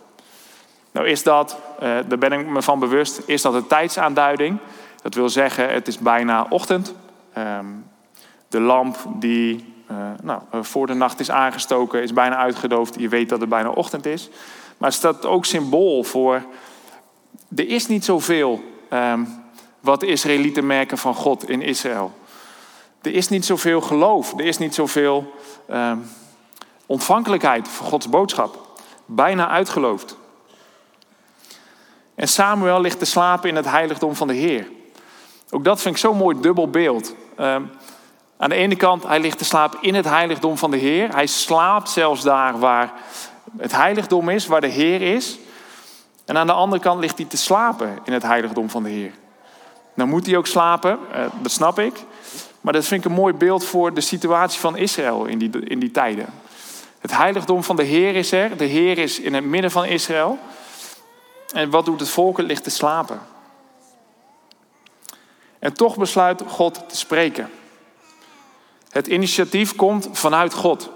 Nou 0.91 1.07
is 1.07 1.23
dat, 1.23 1.57
uh, 1.83 1.97
daar 2.07 2.19
ben 2.19 2.33
ik 2.33 2.47
me 2.47 2.63
van 2.63 2.79
bewust, 2.79 3.21
is 3.27 3.43
dat 3.43 3.55
een 3.55 3.67
tijdsaanduiding. 3.67 4.59
Dat 5.03 5.15
wil 5.15 5.29
zeggen, 5.29 5.73
het 5.73 5.89
is 5.89 5.99
bijna 5.99 6.47
ochtend. 6.49 6.95
Um, 7.39 7.85
de 8.49 8.61
lamp 8.61 8.97
die 9.07 9.75
uh, 9.91 9.97
nou, 10.23 10.41
eh, 10.51 10.63
voor 10.63 10.87
de 10.87 10.95
nacht 10.95 11.21
is 11.21 11.31
aangestoken, 11.31 12.03
is 12.03 12.13
bijna 12.13 12.37
uitgedoofd. 12.37 12.95
Je 12.99 13.09
weet 13.09 13.29
dat 13.29 13.41
het 13.41 13.49
bijna 13.49 13.69
ochtend 13.69 14.07
is. 14.07 14.29
Maar 14.77 14.89
het 14.89 14.99
staat 14.99 15.27
ook 15.27 15.45
symbool 15.45 16.03
voor, 16.05 16.43
er 17.57 17.69
is 17.69 17.87
niet 17.87 18.05
zoveel 18.05 18.63
um, 18.91 19.29
wat 19.81 20.01
de 20.01 20.07
Israëlieten 20.07 20.67
merken 20.67 20.99
van 20.99 21.15
God 21.15 21.49
in 21.49 21.63
Israël. 21.63 22.13
Er 23.05 23.15
is 23.15 23.29
niet 23.29 23.45
zoveel 23.45 23.81
geloof, 23.81 24.33
er 24.33 24.45
is 24.45 24.59
niet 24.59 24.75
zoveel 24.75 25.35
um, 25.71 26.11
ontvankelijkheid 26.87 27.69
voor 27.69 27.87
Gods 27.87 28.09
boodschap. 28.09 28.81
Bijna 29.07 29.49
uitgeloofd. 29.49 30.17
En 32.15 32.29
Samuel 32.29 32.81
ligt 32.81 32.99
te 32.99 33.05
slapen 33.05 33.49
in 33.49 33.57
het 33.57 33.71
heiligdom 33.71 34.15
van 34.15 34.27
de 34.27 34.35
Heer. 34.35 34.69
Ook 35.51 35.65
dat 35.65 35.81
vind 35.81 35.95
ik 35.95 36.01
zo'n 36.01 36.17
mooi 36.17 36.41
dubbel 36.41 36.71
beeld. 36.71 37.15
Um, 37.41 37.71
aan 38.37 38.49
de 38.49 38.55
ene 38.55 38.77
kant, 38.77 39.03
hij 39.03 39.21
ligt 39.21 39.39
te 39.39 39.45
slapen 39.45 39.79
in 39.83 39.95
het 39.95 40.05
heiligdom 40.05 40.59
van 40.59 40.71
de 40.71 40.77
Heer. 40.77 41.15
Hij 41.15 41.27
slaapt 41.27 41.91
zelfs 41.91 42.23
daar 42.23 42.59
waar 42.59 42.93
het 43.57 43.73
heiligdom 43.73 44.29
is, 44.29 44.47
waar 44.47 44.61
de 44.61 44.67
Heer 44.67 45.03
is. 45.03 45.39
En 46.25 46.39
aan 46.39 46.47
de 46.47 46.53
andere 46.53 46.83
kant 46.83 47.01
ligt 47.01 47.19
hij 47.19 47.27
te 47.27 47.37
slapen 47.37 47.99
in 48.05 48.13
het 48.13 48.23
heiligdom 48.23 48.71
van 48.71 48.83
de 48.83 48.89
Heer. 48.89 49.13
Nou 49.95 50.09
moet 50.09 50.27
hij 50.27 50.37
ook 50.37 50.47
slapen, 50.47 50.99
uh, 51.13 51.19
dat 51.41 51.53
snap 51.53 51.79
ik. 51.79 51.95
Maar 52.65 52.73
dat 52.73 52.85
vind 52.85 53.05
ik 53.05 53.11
een 53.11 53.17
mooi 53.17 53.35
beeld 53.35 53.65
voor 53.65 53.95
de 53.95 54.01
situatie 54.01 54.61
van 54.61 54.77
Israël 54.77 55.25
in 55.25 55.39
die, 55.39 55.51
in 55.59 55.79
die 55.79 55.91
tijden. 55.91 56.27
Het 56.99 57.17
heiligdom 57.17 57.65
van 57.65 57.77
de 57.77 57.83
Heer 57.83 58.15
is 58.17 58.33
er. 58.33 58.57
De 58.57 58.65
Heer 58.65 58.99
is 58.99 59.21
in 59.21 59.35
het 59.35 59.45
midden 59.45 59.71
van 59.71 59.85
Israël. 59.85 60.39
En 61.53 61.71
wat 61.71 61.85
doet 61.85 62.01
het 62.01 62.09
volk? 62.09 62.37
Het 62.37 62.47
ligt 62.47 62.65
te 62.65 62.71
slapen. 62.71 63.21
En 65.59 65.73
toch 65.73 65.97
besluit 65.97 66.43
God 66.47 66.89
te 66.89 66.97
spreken. 66.97 67.51
Het 68.91 69.07
initiatief 69.07 69.77
komt 69.77 70.09
vanuit 70.13 70.55
God. 70.55 70.91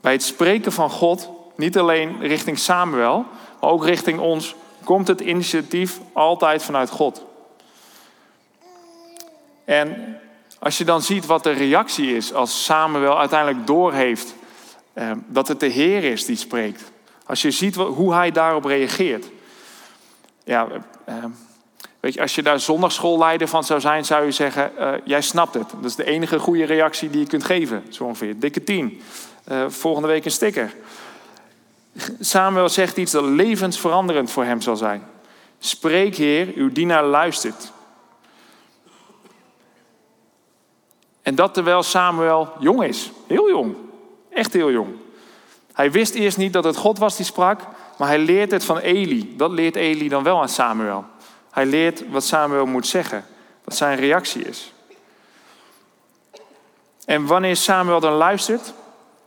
Bij 0.00 0.12
het 0.12 0.22
spreken 0.22 0.72
van 0.72 0.90
God, 0.90 1.30
niet 1.56 1.78
alleen 1.78 2.20
richting 2.20 2.58
Samuel, 2.58 3.24
maar 3.60 3.70
ook 3.70 3.84
richting 3.84 4.18
ons, 4.18 4.54
komt 4.84 5.08
het 5.08 5.20
initiatief 5.20 6.00
altijd 6.12 6.62
vanuit 6.62 6.90
God. 6.90 7.24
En 9.64 10.20
als 10.58 10.78
je 10.78 10.84
dan 10.84 11.02
ziet 11.02 11.26
wat 11.26 11.42
de 11.42 11.50
reactie 11.50 12.16
is 12.16 12.32
als 12.32 12.64
Samuel 12.64 13.18
uiteindelijk 13.18 13.66
doorheeft 13.66 14.34
eh, 14.92 15.10
dat 15.26 15.48
het 15.48 15.60
de 15.60 15.66
Heer 15.66 16.04
is 16.04 16.24
die 16.24 16.36
spreekt. 16.36 16.82
Als 17.26 17.42
je 17.42 17.50
ziet 17.50 17.74
hoe 17.74 18.14
hij 18.14 18.30
daarop 18.30 18.64
reageert. 18.64 19.26
Ja, 20.44 20.68
eh, 21.04 21.14
weet 22.00 22.14
je, 22.14 22.20
als 22.20 22.34
je 22.34 22.42
daar 22.42 22.60
zondagschoolleider 22.60 23.48
van 23.48 23.64
zou 23.64 23.80
zijn, 23.80 24.04
zou 24.04 24.24
je 24.24 24.30
zeggen: 24.30 24.72
uh, 24.78 24.92
Jij 25.04 25.20
snapt 25.20 25.54
het. 25.54 25.70
Dat 25.70 25.84
is 25.84 25.94
de 25.94 26.04
enige 26.04 26.38
goede 26.38 26.64
reactie 26.64 27.10
die 27.10 27.20
je 27.20 27.26
kunt 27.26 27.44
geven. 27.44 27.84
Zo 27.88 28.04
ongeveer. 28.04 28.38
Dikke 28.38 28.64
tien. 28.64 29.02
Volgende 29.68 30.08
week 30.08 30.24
een 30.24 30.30
sticker. 30.30 30.74
Samuel 32.20 32.68
zegt 32.68 32.96
iets 32.96 33.12
dat 33.12 33.24
levensveranderend 33.24 34.30
voor 34.30 34.44
hem 34.44 34.60
zal 34.60 34.76
zijn. 34.76 35.02
Spreek, 35.58 36.16
Heer, 36.16 36.52
uw 36.54 36.72
dienaar 36.72 37.04
luistert. 37.04 37.72
En 41.26 41.34
dat 41.34 41.54
terwijl 41.54 41.82
Samuel 41.82 42.52
jong 42.58 42.82
is. 42.82 43.10
Heel 43.26 43.48
jong. 43.48 43.76
Echt 44.30 44.52
heel 44.52 44.70
jong. 44.70 44.88
Hij 45.72 45.90
wist 45.90 46.14
eerst 46.14 46.36
niet 46.36 46.52
dat 46.52 46.64
het 46.64 46.76
God 46.76 46.98
was 46.98 47.16
die 47.16 47.24
sprak, 47.24 47.60
maar 47.98 48.08
hij 48.08 48.18
leert 48.18 48.50
het 48.50 48.64
van 48.64 48.78
Eli. 48.78 49.36
Dat 49.36 49.50
leert 49.50 49.76
Eli 49.76 50.08
dan 50.08 50.22
wel 50.22 50.40
aan 50.40 50.48
Samuel. 50.48 51.04
Hij 51.50 51.66
leert 51.66 52.10
wat 52.10 52.24
Samuel 52.24 52.66
moet 52.66 52.86
zeggen, 52.86 53.24
wat 53.64 53.76
zijn 53.76 53.98
reactie 53.98 54.44
is. 54.44 54.72
En 57.04 57.26
wanneer 57.26 57.56
Samuel 57.56 58.00
dan 58.00 58.12
luistert, 58.12 58.72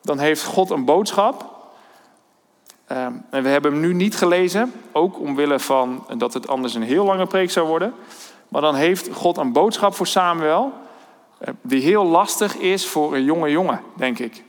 dan 0.01 0.19
heeft 0.19 0.43
God 0.43 0.69
een 0.69 0.85
boodschap. 0.85 1.45
Ehm, 2.85 3.13
en 3.29 3.43
we 3.43 3.49
hebben 3.49 3.71
hem 3.71 3.81
nu 3.81 3.93
niet 3.93 4.15
gelezen, 4.15 4.73
ook 4.91 5.19
omwille 5.19 5.59
van 5.59 6.05
dat 6.17 6.33
het 6.33 6.47
anders 6.47 6.73
een 6.73 6.81
heel 6.81 7.05
lange 7.05 7.25
preek 7.25 7.51
zou 7.51 7.67
worden. 7.67 7.93
Maar 8.47 8.61
dan 8.61 8.75
heeft 8.75 9.09
God 9.13 9.37
een 9.37 9.51
boodschap 9.51 9.95
voor 9.95 10.07
Samuel, 10.07 10.73
die 11.61 11.81
heel 11.81 12.05
lastig 12.05 12.55
is 12.55 12.87
voor 12.87 13.15
een 13.15 13.23
jonge 13.23 13.49
jongen, 13.51 13.81
denk 13.95 14.19
ik. 14.19 14.43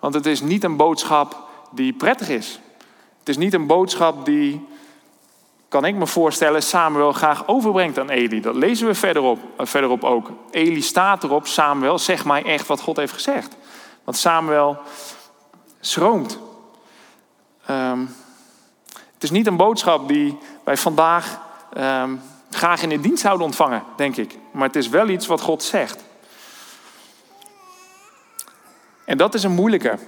Want 0.00 0.14
het 0.14 0.26
is 0.26 0.40
niet 0.40 0.64
een 0.64 0.76
boodschap 0.76 1.48
die 1.70 1.92
prettig 1.92 2.28
is. 2.28 2.60
Het 3.18 3.28
is 3.28 3.36
niet 3.36 3.54
een 3.54 3.66
boodschap 3.66 4.24
die, 4.24 4.66
kan 5.68 5.84
ik 5.84 5.94
me 5.94 6.06
voorstellen, 6.06 6.62
Samuel 6.62 7.12
graag 7.12 7.48
overbrengt 7.48 7.98
aan 7.98 8.10
Eli. 8.10 8.40
Dat 8.40 8.54
lezen 8.54 8.86
we 8.86 8.94
verderop, 8.94 9.38
eh, 9.56 9.66
verderop 9.66 10.04
ook. 10.04 10.30
Eli 10.50 10.82
staat 10.82 11.24
erop, 11.24 11.46
Samuel, 11.46 11.98
zeg 11.98 12.24
mij 12.24 12.44
echt 12.44 12.66
wat 12.66 12.80
God 12.80 12.96
heeft 12.96 13.12
gezegd. 13.12 13.56
Want 14.04 14.16
Samuel 14.16 14.78
schroomt. 15.80 16.38
Ehm, 17.66 18.00
het 19.14 19.22
is 19.22 19.30
niet 19.30 19.46
een 19.46 19.56
boodschap 19.56 20.08
die 20.08 20.38
wij 20.64 20.76
vandaag 20.76 21.44
ehm, 21.72 22.14
graag 22.50 22.82
in 22.82 22.88
de 22.88 23.00
dienst 23.00 23.22
zouden 23.22 23.46
ontvangen, 23.46 23.82
denk 23.96 24.16
ik. 24.16 24.38
Maar 24.50 24.66
het 24.66 24.76
is 24.76 24.88
wel 24.88 25.08
iets 25.08 25.26
wat 25.26 25.40
God 25.40 25.62
zegt. 25.62 26.04
En 29.06 29.16
dat 29.16 29.34
is 29.34 29.42
een 29.42 29.52
moeilijke. 29.54 29.98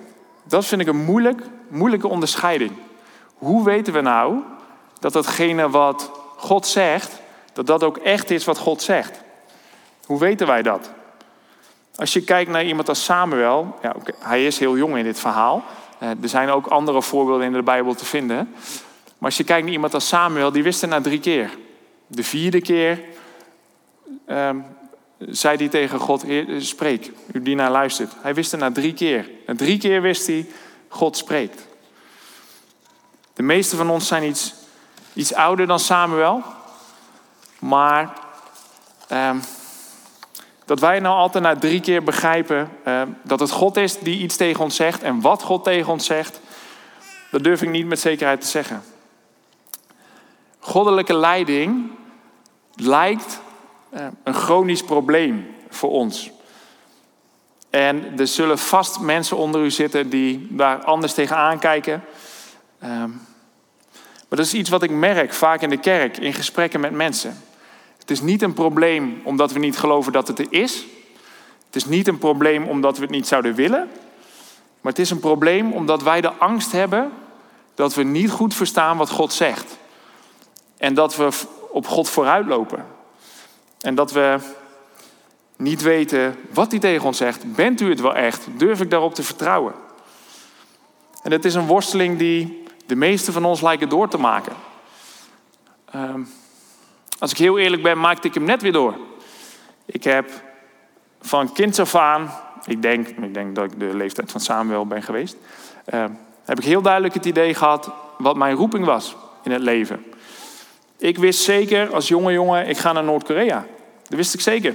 Dat 0.45 0.67
vind 0.67 0.81
ik 0.81 0.87
een 0.87 1.05
moeilijk, 1.05 1.43
moeilijke 1.69 2.09
onderscheiding. 2.09 2.73
Hoe 3.35 3.65
weten 3.65 3.93
we 3.93 4.01
nou 4.01 4.39
dat 4.99 5.13
datgene 5.13 5.71
wat 5.71 6.11
God 6.37 6.67
zegt, 6.67 7.21
dat 7.53 7.67
dat 7.67 7.85
ook 7.85 7.97
echt 7.97 8.31
is 8.31 8.45
wat 8.45 8.59
God 8.59 8.83
zegt? 8.83 9.21
Hoe 10.07 10.19
weten 10.19 10.47
wij 10.47 10.63
dat? 10.63 10.91
Als 11.97 12.13
je 12.13 12.23
kijkt 12.23 12.51
naar 12.51 12.65
iemand 12.65 12.89
als 12.89 13.05
Samuel, 13.05 13.79
ja, 13.83 13.95
hij 14.19 14.47
is 14.47 14.59
heel 14.59 14.77
jong 14.77 14.97
in 14.97 15.05
dit 15.05 15.21
verhaal. 15.21 15.65
Eh, 15.99 16.09
er 16.09 16.29
zijn 16.29 16.49
ook 16.49 16.67
andere 16.67 17.03
voorbeelden 17.03 17.47
in 17.47 17.53
de 17.53 17.63
Bijbel 17.63 17.95
te 17.95 18.05
vinden. 18.05 18.37
Maar 19.19 19.29
als 19.29 19.37
je 19.37 19.45
kijkt 19.45 19.65
naar 19.65 19.73
iemand 19.73 19.95
als 19.95 20.09
Samuel, 20.09 20.53
die 20.53 20.63
wist 20.63 20.83
er 20.83 20.89
na 20.89 21.01
drie 21.01 21.21
keer. 21.21 21.51
De 22.07 22.25
vierde 22.25 22.61
keer 22.61 23.01
ehm, 24.27 24.57
zei 25.19 25.57
hij 25.57 25.69
tegen 25.69 25.99
God, 25.99 26.25
spreek, 26.59 27.13
uw 27.33 27.43
dienaar 27.43 27.71
luistert. 27.71 28.13
Hij 28.21 28.35
wist 28.35 28.53
er 28.53 28.59
na 28.59 28.73
drie 28.73 28.95
keer. 28.95 29.31
Na 29.47 29.55
drie 29.55 29.79
keer 29.79 30.03
wist 30.03 30.27
hij, 30.27 30.47
God 30.89 31.17
spreekt. 31.17 31.67
De 33.33 33.43
meeste 33.43 33.77
van 33.77 33.91
ons 33.91 34.07
zijn 34.07 34.23
iets, 34.23 34.55
iets 35.13 35.35
ouder 35.35 35.67
dan 35.67 35.79
Samuel. 35.79 36.43
Maar 37.59 38.13
ehm, 39.09 39.37
dat 40.65 40.81
wij 40.81 41.01
nou 41.01 41.17
altijd 41.17 41.45
na 41.45 41.57
drie 41.57 41.81
keer 41.81 42.03
begrijpen 42.03 42.71
ehm, 42.85 43.09
dat 43.23 43.41
het 43.41 43.51
God 43.51 43.77
is 43.77 43.99
die 43.99 44.19
iets 44.19 44.37
tegen 44.37 44.65
ons 44.65 44.77
zegt. 44.77 45.03
En 45.03 45.21
wat 45.21 45.43
God 45.43 45.65
tegen 45.65 45.93
ons 45.93 46.07
zegt, 46.07 46.41
dat 47.31 47.45
durf 47.45 47.63
ik 47.63 47.69
niet 47.69 47.87
met 47.87 48.01
zekerheid 48.01 48.41
te 48.41 48.47
zeggen. 48.47 48.83
Goddelijke 50.59 51.15
leiding 51.15 51.91
lijkt 52.75 53.41
eh, 53.41 53.48
een 54.23 54.35
chronisch 54.35 54.83
probleem 54.83 55.47
voor 55.69 55.91
ons. 55.91 56.31
En 57.71 58.19
er 58.19 58.27
zullen 58.27 58.59
vast 58.59 59.01
mensen 59.01 59.37
onder 59.37 59.65
u 59.65 59.71
zitten 59.71 60.11
die 60.11 60.47
daar 60.51 60.85
anders 60.85 61.15
tegenaan 61.15 61.59
kijken. 61.59 62.05
Ehm, 62.79 63.09
maar 64.29 64.39
dat 64.39 64.47
is 64.47 64.55
iets 64.55 64.71
wat 64.71 64.83
ik 64.83 64.91
merk 64.91 65.33
vaak 65.33 65.63
in 65.63 65.71
de 65.71 65.81
kerk, 65.81 66.17
in 66.17 66.33
gesprekken 66.33 66.81
met 66.81 66.93
mensen. 66.93 67.43
Het 67.99 68.11
is 68.11 68.21
niet 68.21 68.43
een 68.43 68.55
probleem 68.55 69.21
omdat 69.25 69.53
we 69.53 69.59
niet 69.59 69.79
geloven 69.79 70.13
dat 70.13 70.29
het 70.29 70.39
er 70.39 70.47
is. 70.51 70.85
Het 71.67 71.77
is 71.77 71.85
niet 71.85 72.09
een 72.09 72.19
probleem 72.19 72.69
omdat 72.69 72.97
we 72.97 73.03
het 73.03 73.11
niet 73.11 73.27
zouden 73.27 73.55
willen. 73.55 73.91
Maar 74.81 74.93
het 74.93 75.01
is 75.01 75.11
een 75.11 75.21
probleem 75.21 75.73
omdat 75.73 76.03
wij 76.03 76.21
de 76.21 76.33
angst 76.33 76.73
hebben 76.73 77.13
dat 77.75 77.95
we 77.95 78.03
niet 78.03 78.31
goed 78.31 78.55
verstaan 78.55 78.97
wat 78.97 79.11
God 79.11 79.33
zegt. 79.33 79.77
En 80.77 80.95
dat 80.95 81.17
we 81.17 81.29
op 81.71 81.87
God 81.87 82.09
vooruitlopen. 82.09 82.85
En 83.81 83.95
dat 83.95 84.13
we 84.13 84.39
niet 85.57 85.83
weten 85.83 86.37
wat 86.53 86.71
hij 86.71 86.81
tegen 86.81 87.07
ons 87.07 87.17
zegt. 87.17 87.55
Bent 87.55 87.81
u 87.81 87.89
het 87.89 88.01
wel 88.01 88.15
echt? 88.15 88.47
Durf 88.57 88.81
ik 88.81 88.91
daarop 88.91 89.15
te 89.15 89.23
vertrouwen? 89.23 89.75
En 91.23 91.33
het 91.33 91.45
is 91.45 91.55
een 91.55 91.67
worsteling 91.67 92.19
die 92.19 92.63
de 92.87 92.97
meeste 92.97 93.33
van 93.33 93.45
ons 93.45 93.61
lijken 93.61 93.89
door 93.89 94.09
te 94.09 94.19
maken. 94.19 94.53
Ehm, 95.91 96.21
als 97.19 97.31
ik 97.31 97.39
heel 97.39 97.59
eerlijk 97.59 97.83
ben, 97.83 98.01
maakte 98.01 98.29
ik 98.29 98.35
hem 98.35 98.45
net 98.45 98.63
weer 98.63 98.73
door. 98.73 98.97
Ik 99.85 100.05
heb 100.05 100.31
van 101.21 101.53
kinds 101.53 101.79
af 101.79 101.95
aan, 101.95 102.31
ik 102.65 102.83
denk, 102.83 103.09
ik 103.09 103.35
denk 103.35 103.55
dat 103.55 103.65
ik 103.65 103.79
de 103.79 103.95
leeftijd 103.97 104.31
van 104.31 104.41
Samuel 104.41 104.87
ben 104.87 105.03
geweest, 105.03 105.37
ehm, 105.85 106.11
heb 106.45 106.59
ik 106.59 106.65
heel 106.65 106.83
duidelijk 106.83 107.15
het 107.15 107.25
idee 107.25 107.55
gehad 107.55 107.91
wat 108.19 108.37
mijn 108.37 108.57
roeping 108.57 108.85
was 108.85 109.17
in 109.43 109.51
het 109.51 109.63
leven. 109.63 110.05
Ik 110.99 111.19
wist 111.19 111.43
zeker 111.43 111.95
als 111.95 112.09
jonge 112.09 112.33
jongen, 112.33 112.69
ik 112.69 112.79
ga 112.79 112.93
naar 112.93 113.05
Noord-Korea. 113.05 113.67
Dat 114.09 114.17
wist 114.19 114.35
ik 114.35 114.41
zeker. 114.41 114.75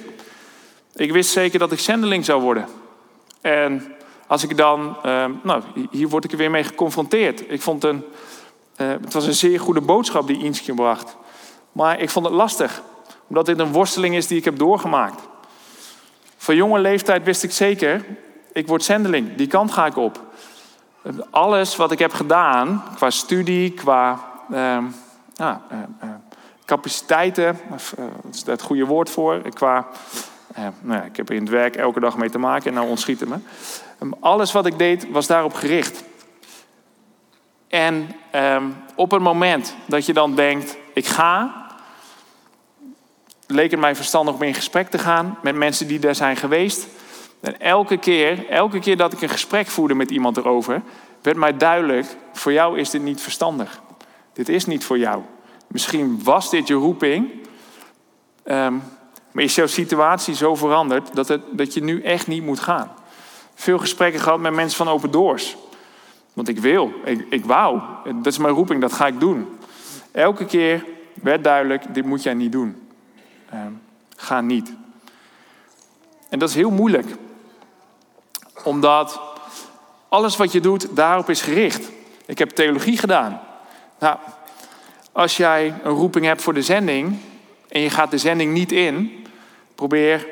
Ik 0.95 1.11
wist 1.11 1.31
zeker 1.31 1.59
dat 1.59 1.71
ik 1.71 1.79
zendeling 1.79 2.25
zou 2.25 2.41
worden. 2.41 2.67
En 3.41 3.95
als 4.27 4.43
ik 4.43 4.57
dan, 4.57 4.97
uh, 5.05 5.25
nou, 5.43 5.63
hier 5.91 6.07
word 6.07 6.23
ik 6.23 6.31
er 6.31 6.37
weer 6.37 6.51
mee 6.51 6.63
geconfronteerd. 6.63 7.51
Ik 7.51 7.61
vond 7.61 7.83
een, 7.83 8.03
uh, 8.77 8.87
het 8.87 9.13
was 9.13 9.25
een 9.25 9.33
zeer 9.33 9.59
goede 9.59 9.81
boodschap 9.81 10.27
die 10.27 10.43
Inskje 10.43 10.73
bracht. 10.73 11.15
Maar 11.71 11.99
ik 11.99 12.09
vond 12.09 12.25
het 12.25 12.35
lastig, 12.35 12.81
omdat 13.27 13.45
dit 13.45 13.59
een 13.59 13.71
worsteling 13.71 14.15
is 14.15 14.27
die 14.27 14.37
ik 14.37 14.45
heb 14.45 14.57
doorgemaakt. 14.57 15.21
Van 16.37 16.55
jonge 16.55 16.79
leeftijd 16.79 17.23
wist 17.23 17.43
ik 17.43 17.51
zeker, 17.51 18.05
ik 18.53 18.67
word 18.67 18.83
zendeling, 18.83 19.35
die 19.35 19.47
kant 19.47 19.71
ga 19.71 19.85
ik 19.85 19.97
op. 19.97 20.21
Alles 21.29 21.75
wat 21.75 21.91
ik 21.91 21.99
heb 21.99 22.13
gedaan, 22.13 22.83
qua 22.95 23.09
studie, 23.09 23.71
qua 23.71 24.31
uh, 24.51 24.77
ja, 25.33 25.61
capaciteiten, 26.65 27.59
of, 27.71 27.93
dat 27.97 28.33
is 28.33 28.45
het 28.45 28.61
goede 28.61 28.85
woord 28.85 29.09
voor, 29.09 29.41
qua 29.53 29.87
uh, 30.57 30.67
nou 30.81 30.99
ja, 30.99 31.05
ik 31.05 31.17
heb 31.17 31.29
er 31.29 31.35
in 31.35 31.41
het 31.41 31.51
werk 31.51 31.75
elke 31.75 31.99
dag 31.99 32.17
mee 32.17 32.29
te 32.29 32.37
maken 32.37 32.67
en 32.67 32.73
nou 32.73 32.89
ontschieten 32.89 33.27
me. 33.27 33.35
Um, 33.99 34.13
alles 34.19 34.51
wat 34.51 34.65
ik 34.65 34.77
deed 34.77 35.11
was 35.11 35.27
daarop 35.27 35.53
gericht. 35.53 36.03
En 37.67 38.09
um, 38.35 38.75
op 38.95 39.11
het 39.11 39.21
moment 39.21 39.75
dat 39.85 40.05
je 40.05 40.13
dan 40.13 40.35
denkt, 40.35 40.77
ik 40.93 41.05
ga, 41.05 41.65
leek 43.47 43.71
het 43.71 43.79
mij 43.79 43.95
verstandig 43.95 44.35
om 44.35 44.41
in 44.41 44.53
gesprek 44.53 44.89
te 44.89 44.99
gaan 44.99 45.37
met 45.41 45.55
mensen 45.55 45.87
die 45.87 45.99
daar 45.99 46.15
zijn 46.15 46.35
geweest. 46.35 46.87
En 47.39 47.59
elke 47.59 47.97
keer, 47.97 48.49
elke 48.49 48.79
keer 48.79 48.97
dat 48.97 49.13
ik 49.13 49.21
een 49.21 49.29
gesprek 49.29 49.67
voerde 49.67 49.93
met 49.93 50.11
iemand 50.11 50.37
erover, 50.37 50.81
werd 51.21 51.37
mij 51.37 51.57
duidelijk, 51.57 52.07
voor 52.33 52.53
jou 52.53 52.79
is 52.79 52.89
dit 52.89 53.01
niet 53.01 53.21
verstandig. 53.21 53.81
Dit 54.33 54.49
is 54.49 54.65
niet 54.65 54.83
voor 54.83 54.97
jou. 54.97 55.21
Misschien 55.67 56.23
was 56.23 56.49
dit 56.49 56.67
je 56.67 56.73
roeping, 56.73 57.31
um, 58.45 58.83
maar 59.31 59.43
is 59.43 59.55
jouw 59.55 59.67
situatie 59.67 60.35
zo 60.35 60.55
veranderd 60.55 61.15
dat, 61.15 61.27
het, 61.27 61.41
dat 61.51 61.73
je 61.73 61.83
nu 61.83 62.01
echt 62.01 62.27
niet 62.27 62.43
moet 62.43 62.59
gaan? 62.59 62.91
Veel 63.53 63.79
gesprekken 63.79 64.21
gehad 64.21 64.39
met 64.39 64.53
mensen 64.53 64.77
van 64.77 64.87
Open 64.87 65.11
Doors. 65.11 65.57
Want 66.33 66.47
ik 66.47 66.59
wil, 66.59 66.93
ik, 67.29 67.45
wou. 67.45 67.81
Dat 68.03 68.25
is 68.25 68.37
mijn 68.37 68.53
roeping, 68.53 68.81
dat 68.81 68.93
ga 68.93 69.07
ik 69.07 69.19
doen. 69.19 69.47
Elke 70.11 70.45
keer 70.45 70.85
werd 71.13 71.43
duidelijk, 71.43 71.93
dit 71.93 72.05
moet 72.05 72.23
jij 72.23 72.33
niet 72.33 72.51
doen. 72.51 72.87
Uh, 73.53 73.59
ga 74.15 74.41
niet. 74.41 74.73
En 76.29 76.39
dat 76.39 76.49
is 76.49 76.55
heel 76.55 76.71
moeilijk. 76.71 77.15
Omdat 78.63 79.21
alles 80.09 80.37
wat 80.37 80.51
je 80.51 80.59
doet 80.59 80.95
daarop 80.95 81.29
is 81.29 81.41
gericht. 81.41 81.91
Ik 82.25 82.37
heb 82.37 82.49
theologie 82.49 82.97
gedaan. 82.97 83.41
Nou, 84.03 84.17
als 85.11 85.37
jij 85.37 85.73
een 85.83 85.91
roeping 85.91 86.25
hebt 86.25 86.41
voor 86.41 86.53
de 86.53 86.61
zending 86.61 87.17
en 87.69 87.81
je 87.81 87.89
gaat 87.89 88.11
de 88.11 88.17
zending 88.17 88.53
niet 88.53 88.71
in, 88.71 89.25
Probeer, 89.75 90.27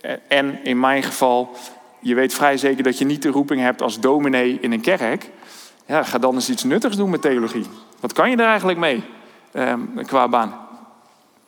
eh, 0.00 0.12
en 0.28 0.64
in 0.64 0.80
mijn 0.80 1.02
geval, 1.02 1.56
je 2.00 2.14
weet 2.14 2.34
vrij 2.34 2.56
zeker 2.56 2.82
dat 2.82 2.98
je 2.98 3.04
niet 3.04 3.22
de 3.22 3.28
roeping 3.28 3.60
hebt 3.60 3.82
als 3.82 4.00
dominee 4.00 4.58
in 4.60 4.72
een 4.72 4.80
kerk. 4.80 5.30
Ja, 5.86 6.02
ga 6.02 6.18
dan 6.18 6.34
eens 6.34 6.50
iets 6.50 6.64
nuttigs 6.64 6.96
doen 6.96 7.10
met 7.10 7.22
theologie. 7.22 7.66
Wat 8.00 8.12
kan 8.12 8.30
je 8.30 8.36
daar 8.36 8.48
eigenlijk 8.48 8.78
mee 8.78 9.04
eh, 9.52 9.72
qua 10.06 10.28
baan? 10.28 10.58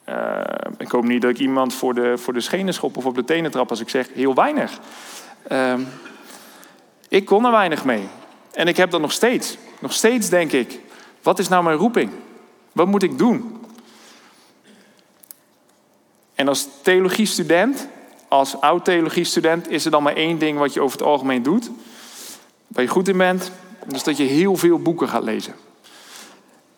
Uh, 0.08 0.40
ik 0.78 0.90
hoop 0.90 1.04
niet 1.04 1.22
dat 1.22 1.30
ik 1.30 1.38
iemand 1.38 1.74
voor 1.74 1.94
de, 1.94 2.18
voor 2.18 2.32
de 2.32 2.40
schenen 2.40 2.74
schop 2.74 2.96
of 2.96 3.06
op 3.06 3.14
de 3.14 3.24
tenen 3.24 3.50
trap 3.50 3.70
als 3.70 3.80
ik 3.80 3.88
zeg 3.88 4.08
heel 4.14 4.34
weinig. 4.34 4.78
Uh, 5.52 5.74
ik 7.08 7.24
kon 7.24 7.44
er 7.44 7.50
weinig 7.50 7.84
mee. 7.84 8.08
En 8.52 8.68
ik 8.68 8.76
heb 8.76 8.90
dat 8.90 9.00
nog 9.00 9.12
steeds. 9.12 9.58
Nog 9.78 9.92
steeds 9.92 10.28
denk 10.28 10.52
ik, 10.52 10.80
wat 11.26 11.38
is 11.38 11.48
nou 11.48 11.64
mijn 11.64 11.76
roeping? 11.76 12.10
Wat 12.72 12.86
moet 12.86 13.02
ik 13.02 13.18
doen? 13.18 13.64
En 16.34 16.48
als 16.48 16.68
theologiestudent, 16.82 17.88
als 18.28 18.60
oud 18.60 18.84
theologiestudent, 18.84 19.70
is 19.70 19.84
er 19.84 19.90
dan 19.90 20.02
maar 20.02 20.14
één 20.14 20.38
ding 20.38 20.58
wat 20.58 20.74
je 20.74 20.80
over 20.80 20.98
het 20.98 21.06
algemeen 21.06 21.42
doet. 21.42 21.70
Waar 22.66 22.82
je 22.82 22.88
goed 22.88 23.08
in 23.08 23.16
bent, 23.16 23.50
dus 23.86 24.02
dat 24.02 24.16
je 24.16 24.22
heel 24.22 24.56
veel 24.56 24.78
boeken 24.78 25.08
gaat 25.08 25.22
lezen. 25.22 25.54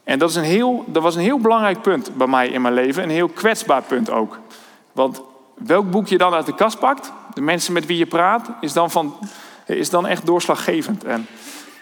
En 0.04 0.18
dat, 0.18 0.30
is 0.30 0.36
een 0.36 0.42
heel, 0.42 0.84
was 0.92 1.14
een 1.14 1.22
heel 1.22 1.38
belangrijk 1.38 1.82
punt 1.82 2.16
bij 2.16 2.26
mij 2.26 2.48
in 2.48 2.62
mijn 2.62 2.74
leven. 2.74 3.02
Een 3.02 3.10
heel 3.10 3.28
kwetsbaar 3.28 3.82
punt 3.82 4.10
ook. 4.10 4.38
Want 4.92 5.22
welk 5.54 5.90
boek 5.90 6.06
je 6.06 6.18
dan 6.18 6.34
uit 6.34 6.46
de 6.46 6.54
kast 6.54 6.78
pakt, 6.78 7.12
de 7.34 7.40
mensen 7.40 7.72
met 7.72 7.86
wie 7.86 7.98
je 7.98 8.06
praat, 8.06 8.48
is 8.60 8.72
dan, 8.72 8.90
van, 8.90 9.14
is 9.66 9.90
dan 9.90 10.06
echt 10.06 10.26
doorslaggevend. 10.26 11.04
En 11.04 11.26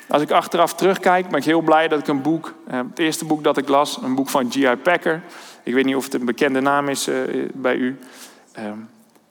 als 0.09 0.23
ik 0.23 0.31
achteraf 0.31 0.75
terugkijk, 0.75 1.29
ben 1.29 1.39
ik 1.39 1.45
heel 1.45 1.61
blij 1.61 1.89
dat 1.89 1.99
ik 1.99 2.07
een 2.07 2.23
boek, 2.23 2.55
eh, 2.67 2.79
het 2.79 2.99
eerste 2.99 3.25
boek 3.25 3.45
dat 3.45 3.57
ik 3.57 3.69
las, 3.69 3.99
een 4.03 4.15
boek 4.15 4.29
van 4.29 4.51
G.I. 4.51 4.77
Packer. 4.77 5.23
Ik 5.63 5.75
weet 5.75 5.85
niet 5.85 5.97
of 5.97 6.05
het 6.05 6.15
een 6.15 6.25
bekende 6.25 6.61
naam 6.61 6.89
is 6.89 7.07
eh, 7.07 7.19
bij 7.55 7.75
u. 7.75 7.99
Ehm, 8.53 8.79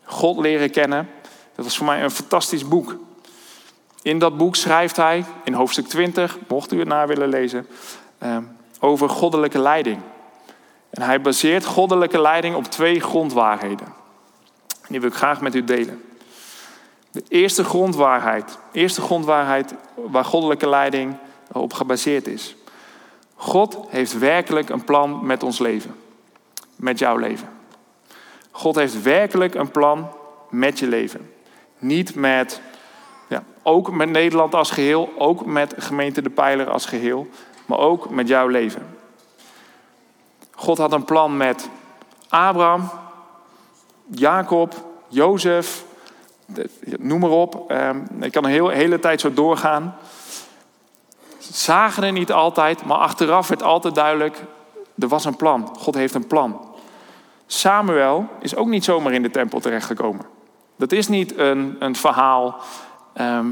God 0.03 0.37
leren 0.37 0.71
kennen. 0.71 1.09
Dat 1.55 1.65
was 1.65 1.77
voor 1.77 1.85
mij 1.85 2.03
een 2.03 2.11
fantastisch 2.11 2.67
boek. 2.67 2.95
In 4.01 4.19
dat 4.19 4.37
boek 4.37 4.55
schrijft 4.55 4.95
hij, 4.95 5.25
in 5.43 5.53
hoofdstuk 5.53 5.87
20, 5.87 6.37
mocht 6.47 6.71
u 6.71 6.79
het 6.79 6.87
na 6.87 7.07
willen 7.07 7.29
lezen, 7.29 7.67
ehm, 8.17 8.43
over 8.79 9.09
goddelijke 9.09 9.59
leiding. 9.59 9.99
En 10.89 11.01
hij 11.01 11.21
baseert 11.21 11.65
goddelijke 11.65 12.21
leiding 12.21 12.55
op 12.55 12.63
twee 12.63 12.99
grondwaarheden. 12.99 13.87
Die 14.87 14.99
wil 14.99 15.09
ik 15.09 15.15
graag 15.15 15.41
met 15.41 15.55
u 15.55 15.63
delen. 15.63 16.03
De 17.15 17.23
eerste 17.27 17.63
grondwaarheid, 17.63 18.57
eerste 18.71 19.01
grondwaarheid 19.01 19.73
waar 19.95 20.25
goddelijke 20.25 20.69
leiding 20.69 21.17
op 21.51 21.73
gebaseerd 21.73 22.27
is. 22.27 22.55
God 23.35 23.77
heeft 23.87 24.17
werkelijk 24.17 24.69
een 24.69 24.83
plan 24.83 25.25
met 25.25 25.43
ons 25.43 25.59
leven. 25.59 25.95
Met 26.75 26.99
jouw 26.99 27.17
leven. 27.17 27.49
God 28.51 28.75
heeft 28.75 29.01
werkelijk 29.01 29.55
een 29.55 29.71
plan 29.71 30.09
met 30.49 30.79
je 30.79 30.87
leven. 30.87 31.31
Niet 31.77 32.15
met, 32.15 32.61
ja, 33.27 33.43
ook 33.63 33.91
met 33.91 34.09
Nederland 34.09 34.55
als 34.55 34.71
geheel, 34.71 35.09
ook 35.17 35.45
met 35.45 35.73
gemeente 35.77 36.21
De 36.21 36.29
Pijler 36.29 36.69
als 36.69 36.85
geheel, 36.85 37.27
maar 37.65 37.79
ook 37.79 38.09
met 38.09 38.27
jouw 38.27 38.47
leven. 38.47 38.97
God 40.55 40.77
had 40.77 40.91
een 40.91 41.05
plan 41.05 41.37
met 41.37 41.69
Abraham, 42.29 42.89
Jacob, 44.07 44.85
Jozef, 45.07 45.85
noem 46.97 47.19
maar 47.19 47.29
op. 47.29 47.71
Ehm, 47.71 48.01
ik 48.19 48.31
kan 48.31 48.45
een 48.45 48.69
hele 48.69 48.99
tijd 48.99 49.21
zo 49.21 49.33
doorgaan. 49.33 49.95
Zagen 51.37 52.03
er 52.03 52.11
niet 52.11 52.31
altijd, 52.31 52.85
maar 52.85 52.97
achteraf 52.97 53.47
werd 53.47 53.63
altijd 53.63 53.95
duidelijk: 53.95 54.41
er 54.99 55.07
was 55.07 55.25
een 55.25 55.35
plan. 55.35 55.75
God 55.77 55.95
heeft 55.95 56.13
een 56.13 56.27
plan. 56.27 56.75
Samuel 57.47 58.27
is 58.39 58.55
ook 58.55 58.67
niet 58.67 58.83
zomaar 58.83 59.13
in 59.13 59.21
de 59.21 59.29
tempel 59.29 59.59
terechtgekomen. 59.59 60.25
Dat 60.75 60.91
is 60.91 61.07
niet 61.07 61.37
een, 61.37 61.75
een 61.79 61.95
verhaal 61.95 62.59
ehm, 63.13 63.51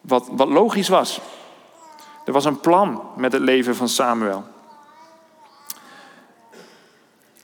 wat, 0.00 0.28
wat 0.30 0.48
logisch 0.48 0.88
was. 0.88 1.20
Er 2.24 2.32
was 2.32 2.44
een 2.44 2.60
plan 2.60 3.02
met 3.16 3.32
het 3.32 3.42
leven 3.42 3.76
van 3.76 3.88
Samuel. 3.88 4.44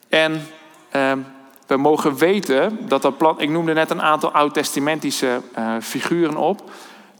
En 0.08 0.46
ehm, 0.90 1.18
we 1.68 1.76
mogen 1.76 2.16
weten 2.16 2.78
dat 2.88 3.02
dat 3.02 3.16
plan. 3.16 3.40
Ik 3.40 3.48
noemde 3.48 3.72
net 3.72 3.90
een 3.90 4.02
aantal 4.02 4.32
oud-testamentische 4.32 5.40
uh, 5.58 5.76
figuren 5.80 6.36
op. 6.36 6.70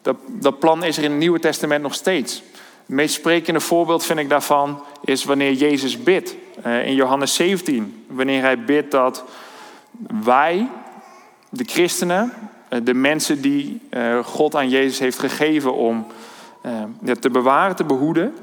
Dat, 0.03 0.17
dat 0.27 0.59
plan 0.59 0.85
is 0.85 0.97
er 0.97 1.03
in 1.03 1.11
het 1.11 1.19
Nieuwe 1.19 1.39
Testament 1.39 1.83
nog 1.83 1.95
steeds. 1.95 2.43
Het 2.87 2.97
meest 2.97 3.15
sprekende 3.15 3.61
voorbeeld 3.61 4.05
vind 4.05 4.19
ik 4.19 4.29
daarvan 4.29 4.83
is 5.05 5.25
wanneer 5.25 5.53
Jezus 5.53 6.03
bidt. 6.03 6.37
Uh, 6.67 6.87
in 6.87 6.95
Johannes 6.95 7.35
17. 7.35 8.05
Wanneer 8.07 8.43
hij 8.43 8.65
bidt 8.65 8.91
dat 8.91 9.25
wij, 10.25 10.69
de 11.49 11.65
christenen, 11.65 12.33
uh, 12.71 12.79
de 12.83 12.95
mensen 12.95 13.41
die 13.41 13.81
God 14.23 14.55
aan 14.55 14.69
Jezus 14.69 14.99
heeft 14.99 15.19
gegeven 15.19 15.75
om 15.75 16.07
te 17.21 17.31
bewaren, 17.31 17.77
te 17.77 17.85
behoeden 17.85 18.35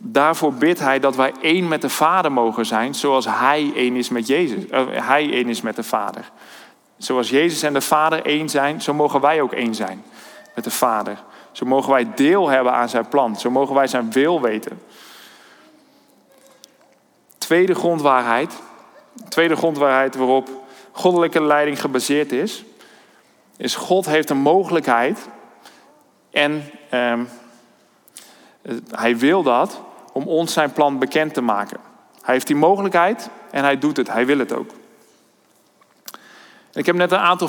Daarvoor 0.00 0.52
bidt 0.52 0.78
hij 0.78 0.98
dat 0.98 1.16
wij 1.16 1.32
één 1.40 1.68
met 1.68 1.80
de 1.80 1.88
Vader 1.88 2.32
mogen 2.32 2.66
zijn, 2.66 2.94
zoals 2.94 3.26
hij 3.28 3.72
één 3.74 3.96
is 3.96 4.08
met 4.08 4.26
Jezus. 4.26 4.64
Uh, 4.70 4.86
hij 4.90 5.32
één 5.32 5.48
is 5.48 5.60
met 5.60 5.76
de 5.76 5.82
Vader. 5.82 6.30
Zoals 6.96 7.30
Jezus 7.30 7.62
en 7.62 7.72
de 7.72 7.80
Vader 7.80 8.24
één 8.24 8.48
zijn, 8.48 8.82
zo 8.82 8.94
mogen 8.94 9.20
wij 9.20 9.40
ook 9.40 9.52
één 9.52 9.74
zijn 9.74 10.02
met 10.54 10.64
de 10.64 10.70
Vader. 10.70 11.18
Zo 11.52 11.66
mogen 11.66 11.92
wij 11.92 12.14
deel 12.14 12.48
hebben 12.48 12.72
aan 12.72 12.88
zijn 12.88 13.08
plan. 13.08 13.36
Zo 13.36 13.50
mogen 13.50 13.74
wij 13.74 13.86
zijn 13.86 14.12
wil 14.12 14.40
weten. 14.40 14.82
Tweede 17.38 17.74
grondwaarheid. 17.74 18.54
Tweede 19.28 19.56
grondwaarheid 19.56 20.16
waarop 20.16 20.50
goddelijke 20.92 21.42
leiding 21.42 21.80
gebaseerd 21.80 22.32
is. 22.32 22.64
Is 23.56 23.74
God 23.74 24.06
heeft 24.06 24.30
een 24.30 24.38
mogelijkheid. 24.38 25.28
En 26.30 26.70
ehm, 26.90 27.24
hij 28.90 29.18
wil 29.18 29.42
dat 29.42 29.80
om 30.12 30.26
ons 30.26 30.52
zijn 30.52 30.72
plan 30.72 30.98
bekend 30.98 31.34
te 31.34 31.40
maken. 31.40 31.78
Hij 32.22 32.34
heeft 32.34 32.46
die 32.46 32.56
mogelijkheid 32.56 33.30
en 33.50 33.64
hij 33.64 33.78
doet 33.78 33.96
het. 33.96 34.08
Hij 34.08 34.26
wil 34.26 34.38
het 34.38 34.52
ook. 34.52 34.70
Ik 36.72 36.86
heb 36.86 36.96
net 36.96 37.12
een 37.12 37.18
aantal 37.18 37.48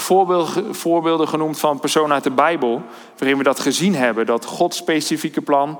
voorbeelden 0.71 1.27
genoemd 1.27 1.59
van 1.59 1.79
personen 1.79 2.13
uit 2.13 2.23
de 2.23 2.31
Bijbel, 2.31 2.81
waarin 3.17 3.37
we 3.37 3.43
dat 3.43 3.59
gezien 3.59 3.95
hebben, 3.95 4.25
dat 4.25 4.45
Gods 4.45 4.77
specifieke 4.77 5.41
plan, 5.41 5.79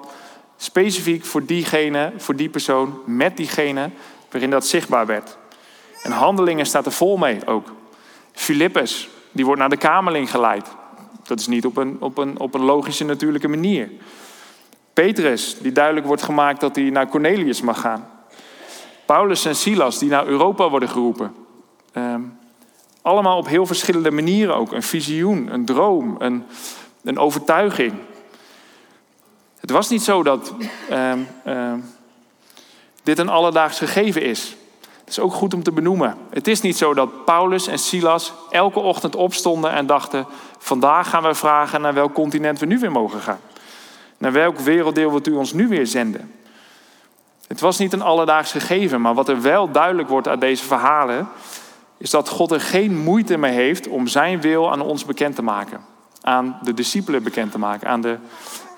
specifiek 0.58 1.26
voor 1.26 1.46
diegene, 1.46 2.14
voor 2.18 2.36
die 2.36 2.50
persoon, 2.50 3.00
met 3.06 3.38
diegene, 3.38 3.90
waarin 4.32 4.50
dat 4.50 4.66
zichtbaar 4.66 5.06
werd. 5.06 5.38
En 6.04 6.12
handelingen 6.12 6.66
staat 6.66 6.86
er 6.86 6.92
vol 6.92 7.18
mee 7.18 7.48
ook. 7.48 7.72
Filippus, 8.32 9.10
die 9.32 9.46
wordt 9.46 9.60
naar 9.60 9.70
de 9.70 9.78
kamerling 9.78 10.32
geleid. 10.32 10.68
Dat 11.24 11.40
is 11.40 11.48
niet 11.48 11.66
op 11.66 11.78
een, 11.78 11.98
op 12.00 12.18
een, 12.18 12.40
op 12.40 12.54
een 12.54 12.64
logische, 12.64 13.06
natuurlijke 13.06 13.48
manier. 13.48 13.90
Petrus, 14.94 15.58
die 15.60 15.72
duidelijk 15.72 16.06
wordt 16.06 16.22
gemaakt 16.22 16.60
dat 16.60 16.76
hij 16.76 16.90
naar 16.90 17.08
Cornelius 17.08 17.62
mag 17.62 17.80
gaan. 17.80 18.10
Paulus 19.06 19.46
en 19.46 19.56
Silas, 19.56 20.00
die 20.00 20.10
naar 20.10 20.26
Europa 20.26 20.70
worden 20.70 20.90
geroepen. 20.90 21.36
Ehm, 21.94 22.22
allemaal 23.02 23.38
op 23.38 23.48
heel 23.48 23.66
verschillende 23.66 24.12
manieren 24.12 24.56
ook. 24.56 24.72
Een 24.72 24.84
visioen, 24.84 25.54
een 25.54 25.66
droom, 25.66 26.16
een, 26.20 26.44
een 27.04 27.18
overtuiging. 27.18 27.94
Het 29.60 29.70
was 29.70 29.90
niet 29.90 30.04
zo 30.04 30.24
dat 30.24 30.54
ehm, 30.90 31.20
ehm, 31.44 31.80
dit 33.04 33.20
een 33.20 33.30
alledaags 33.30 33.78
gegeven 33.78 34.22
is. 34.22 34.56
Het 35.00 35.10
is 35.10 35.20
ook 35.20 35.34
goed 35.34 35.54
om 35.54 35.64
te 35.64 35.72
benoemen. 35.72 36.18
Het 36.30 36.48
is 36.48 36.62
niet 36.62 36.78
zo 36.78 36.94
dat 36.94 37.26
Paulus 37.26 37.68
en 37.68 37.80
Silas 37.80 38.34
elke 38.50 38.80
ochtend 38.80 39.16
opstonden 39.16 39.72
en 39.72 39.86
dachten: 39.86 40.26
vandaag 40.58 41.10
gaan 41.10 41.24
we 41.24 41.34
vragen 41.34 41.82
naar 41.82 41.94
welk 41.94 42.14
continent 42.14 42.60
we 42.60 42.66
nu 42.66 42.80
weer 42.80 42.92
mogen 42.92 43.20
gaan. 43.20 43.40
Naar 44.24 44.32
welk 44.32 44.60
werelddeel 44.60 45.10
wilt 45.10 45.28
u 45.28 45.34
ons 45.34 45.54
nu 45.54 45.68
weer 45.68 45.88
zenden? 45.88 46.32
Het 47.48 47.60
was 47.60 47.78
niet 47.78 47.94
een 47.94 48.02
alledaags 48.02 48.52
gegeven, 48.52 49.02
maar 49.02 49.14
wat 49.14 49.30
er 49.30 49.42
wel 49.42 49.72
duidelijk 49.72 50.10
wordt 50.10 50.28
uit 50.28 50.42
deze 50.42 50.64
verhalen, 50.64 51.28
is 51.98 52.10
dat 52.10 52.30
God 52.30 52.52
er 52.52 52.62
geen 52.62 52.98
moeite 52.98 53.38
mee 53.38 53.52
heeft 53.52 53.88
om 53.88 54.08
zijn 54.08 54.42
wil 54.42 54.72
aan 54.72 54.82
ons 54.82 55.06
bekend 55.06 55.36
te 55.36 55.42
maken. 55.42 55.82
Aan 56.22 56.60
de 56.62 56.74
discipelen 56.74 57.24
bekend 57.24 57.52
te 57.52 57.60
maken, 57.60 57.88
aan 57.88 58.02
de 58.02 58.18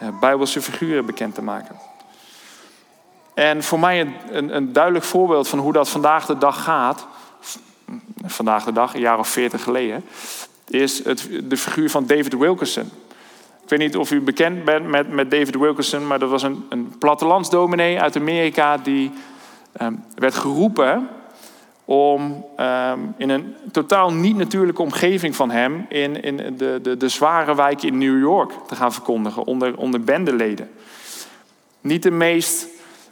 uh, 0.01 0.19
Bijbelse 0.19 0.61
figuren 0.61 1.05
bekend 1.05 1.35
te 1.35 1.41
maken. 1.41 1.75
En 3.33 3.63
voor 3.63 3.79
mij 3.79 4.01
een, 4.01 4.13
een, 4.29 4.55
een, 4.55 4.73
duidelijk 4.73 5.05
voorbeeld 5.05 5.47
van 5.47 5.59
hoe 5.59 5.73
dat 5.73 5.89
vandaag 5.89 6.25
de 6.25 6.37
dag 6.37 6.63
gaat, 6.63 7.07
vandaag 8.25 8.63
de 8.63 8.71
dag, 8.71 8.93
een 8.93 8.99
jaar 8.99 9.19
of 9.19 9.27
veertig 9.27 9.63
geleden, 9.63 10.05
is 10.67 11.03
het, 11.03 11.29
de 11.43 11.57
figuur 11.57 11.89
van 11.89 12.05
David 12.05 12.37
Wilkerson. 12.37 12.91
Ik 13.65 13.71
weet 13.71 13.79
niet 13.79 13.97
of 13.97 14.11
u 14.11 14.21
bekend 14.21 14.63
bent 14.63 14.87
met, 14.87 15.09
met 15.11 15.31
David 15.31 15.55
Wilkerson, 15.55 16.07
maar 16.07 16.19
dat 16.19 16.29
was 16.29 16.43
een, 16.43 16.65
een 16.69 16.95
plattelandsdominee 16.99 18.01
uit 18.01 18.15
Amerika 18.15 18.77
die 18.77 19.11
ehm, 19.71 19.93
werd 20.15 20.35
geroepen 20.35 21.07
om 21.85 22.45
ehm, 22.55 22.99
in 23.17 23.29
een 23.29 23.55
totaal 23.71 24.13
niet 24.13 24.37
natuurlijke 24.37 24.81
omgeving 24.81 25.35
van 25.35 25.51
hem 25.51 25.85
in, 25.89 26.21
in 26.21 26.55
de, 26.57 26.79
de, 26.81 26.97
de 26.97 27.09
zware 27.09 27.55
wijken 27.55 27.87
in 27.87 27.97
New 27.97 28.19
York 28.19 28.51
te 28.67 28.75
gaan 28.75 28.93
verkondigen 28.93 29.43
onder, 29.43 29.77
onder 29.77 30.01
bendeleden. 30.01 30.69
Niet 31.81 32.03
de 32.03 32.11
meest 32.11 32.67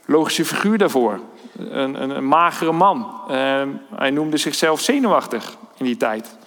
logische 0.05 0.45
figuur 0.45 0.77
daarvoor. 0.77 1.19
Een, 1.57 2.01
een, 2.01 2.09
een 2.09 2.27
magere 2.27 2.71
man. 2.71 3.11
Ehm, 3.27 3.69
hij 3.95 4.11
noemde 4.11 4.37
zichzelf 4.37 4.79
zenuwachtig 4.79 5.57
in 5.77 5.85
die 5.85 5.97
tijd. 5.97 6.37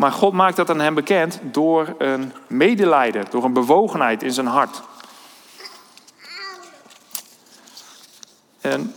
Maar 0.00 0.12
God 0.12 0.32
maakt 0.32 0.56
dat 0.56 0.70
aan 0.70 0.80
hem 0.80 0.94
bekend 0.94 1.38
door 1.42 1.94
een 1.98 2.32
medelijden, 2.46 3.24
door 3.30 3.44
een 3.44 3.52
bewogenheid 3.52 4.22
in 4.22 4.32
zijn 4.32 4.46
hart. 4.46 4.82
En 8.60 8.94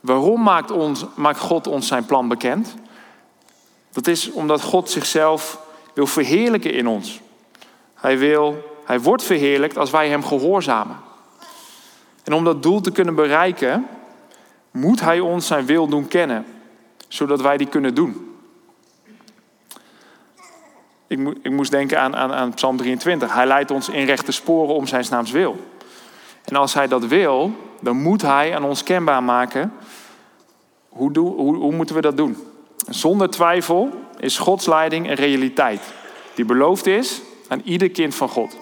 waarom 0.00 0.42
maakt, 0.42 0.70
ons, 0.70 1.04
maakt 1.14 1.38
God 1.38 1.66
ons 1.66 1.86
zijn 1.86 2.04
plan 2.04 2.28
bekend? 2.28 2.74
Dat 3.92 4.06
is 4.06 4.30
omdat 4.30 4.62
God 4.62 4.90
zichzelf 4.90 5.60
wil 5.92 6.06
verheerlijken 6.06 6.72
in 6.72 6.86
ons. 6.86 7.20
Hij, 7.94 8.18
wil, 8.18 8.78
hij 8.84 9.00
wordt 9.00 9.22
verheerlijkt 9.22 9.78
als 9.78 9.90
wij 9.90 10.08
hem 10.08 10.24
gehoorzamen. 10.24 10.96
En 12.24 12.32
om 12.32 12.44
dat 12.44 12.62
doel 12.62 12.80
te 12.80 12.90
kunnen 12.92 13.14
bereiken, 13.14 13.86
moet 14.70 15.00
hij 15.00 15.20
ons 15.20 15.46
zijn 15.46 15.66
wil 15.66 15.88
doen 15.88 16.08
kennen 16.08 16.46
zodat 17.08 17.40
wij 17.40 17.56
die 17.56 17.68
kunnen 17.68 17.94
doen. 17.94 18.33
Ik, 21.06 21.18
ik 21.42 21.50
moest 21.50 21.70
denken 21.70 22.00
aan, 22.00 22.16
aan, 22.16 22.32
aan 22.32 22.54
Psalm 22.54 22.76
23. 22.76 23.34
Hij 23.34 23.46
leidt 23.46 23.70
ons 23.70 23.88
in 23.88 24.04
rechte 24.04 24.32
sporen 24.32 24.74
om 24.74 24.86
zijn 24.86 25.06
naams 25.10 25.30
wil. 25.30 25.56
En 26.44 26.56
als 26.56 26.74
hij 26.74 26.88
dat 26.88 27.04
wil, 27.04 27.52
dan 27.80 27.96
moet 27.96 28.22
hij 28.22 28.56
aan 28.56 28.64
ons 28.64 28.82
kenbaar 28.82 29.22
maken 29.22 29.72
hoe, 30.88 31.18
hoe, 31.18 31.56
hoe 31.56 31.72
moeten 31.72 31.94
we 31.94 32.00
dat 32.00 32.16
doen. 32.16 32.36
Zonder 32.88 33.30
twijfel 33.30 33.90
is 34.18 34.38
Gods 34.38 34.66
leiding 34.66 35.08
een 35.08 35.14
realiteit 35.14 35.92
die 36.34 36.44
beloofd 36.44 36.86
is 36.86 37.20
aan 37.48 37.60
ieder 37.64 37.90
kind 37.90 38.14
van 38.14 38.28
God. 38.28 38.56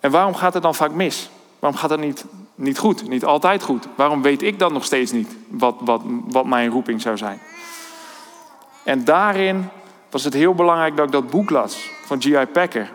En 0.00 0.10
waarom 0.10 0.34
gaat 0.34 0.54
het 0.54 0.62
dan 0.62 0.74
vaak 0.74 0.92
mis? 0.92 1.30
Waarom 1.58 1.80
gaat 1.80 1.90
het 1.90 2.00
niet, 2.00 2.24
niet 2.54 2.78
goed? 2.78 3.08
Niet 3.08 3.24
altijd 3.24 3.62
goed? 3.62 3.88
Waarom 3.94 4.22
weet 4.22 4.42
ik 4.42 4.58
dan 4.58 4.72
nog 4.72 4.84
steeds 4.84 5.12
niet 5.12 5.36
wat, 5.48 5.76
wat, 5.80 6.02
wat 6.24 6.46
mijn 6.46 6.70
roeping 6.70 7.00
zou 7.00 7.16
zijn? 7.16 7.40
En 8.84 9.04
daarin 9.04 9.68
was 10.14 10.24
het 10.24 10.34
heel 10.34 10.54
belangrijk 10.54 10.96
dat 10.96 11.06
ik 11.06 11.12
dat 11.12 11.30
boek 11.30 11.50
las 11.50 11.90
van 12.04 12.22
G.I. 12.22 12.46
Packer. 12.52 12.90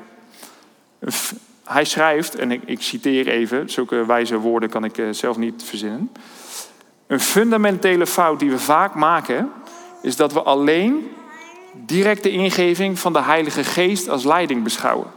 Hij 1.64 1.86
schrijft, 1.86 2.36
en 2.36 2.52
ik, 2.52 2.62
ik, 2.66 2.82
citeer 2.82 3.28
even, 3.28 3.70
zulke 3.70 4.06
wijze 4.06 4.38
woorden 4.38 4.70
kan 4.70 4.84
ik 4.84 4.98
eh, 4.98 5.06
zelf 5.12 5.38
niet 5.38 5.64
verzinnen. 5.64 6.12
Een 7.08 7.20
fundamentele 7.20 8.08
fout 8.08 8.40
die 8.40 8.50
we 8.50 8.60
vaak 8.60 8.96
maken, 8.96 9.52
is 10.02 10.16
dat 10.16 10.34
we 10.34 10.42
alleen 10.42 11.12
directe 11.74 12.32
ingeving 12.32 13.00
van 13.00 13.14
de 13.14 13.22
Heilige 13.22 13.64
Geest 13.64 14.10
als 14.10 14.24
leiding 14.24 14.64
beschouwen. 14.64 15.08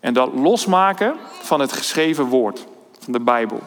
En 0.00 0.14
dat 0.14 0.34
losmaken 0.34 1.16
van 1.42 1.60
het 1.60 1.72
geschreven 1.72 2.24
woord, 2.24 2.66
van 2.98 3.12
de 3.12 3.20
Bijbel. 3.20 3.60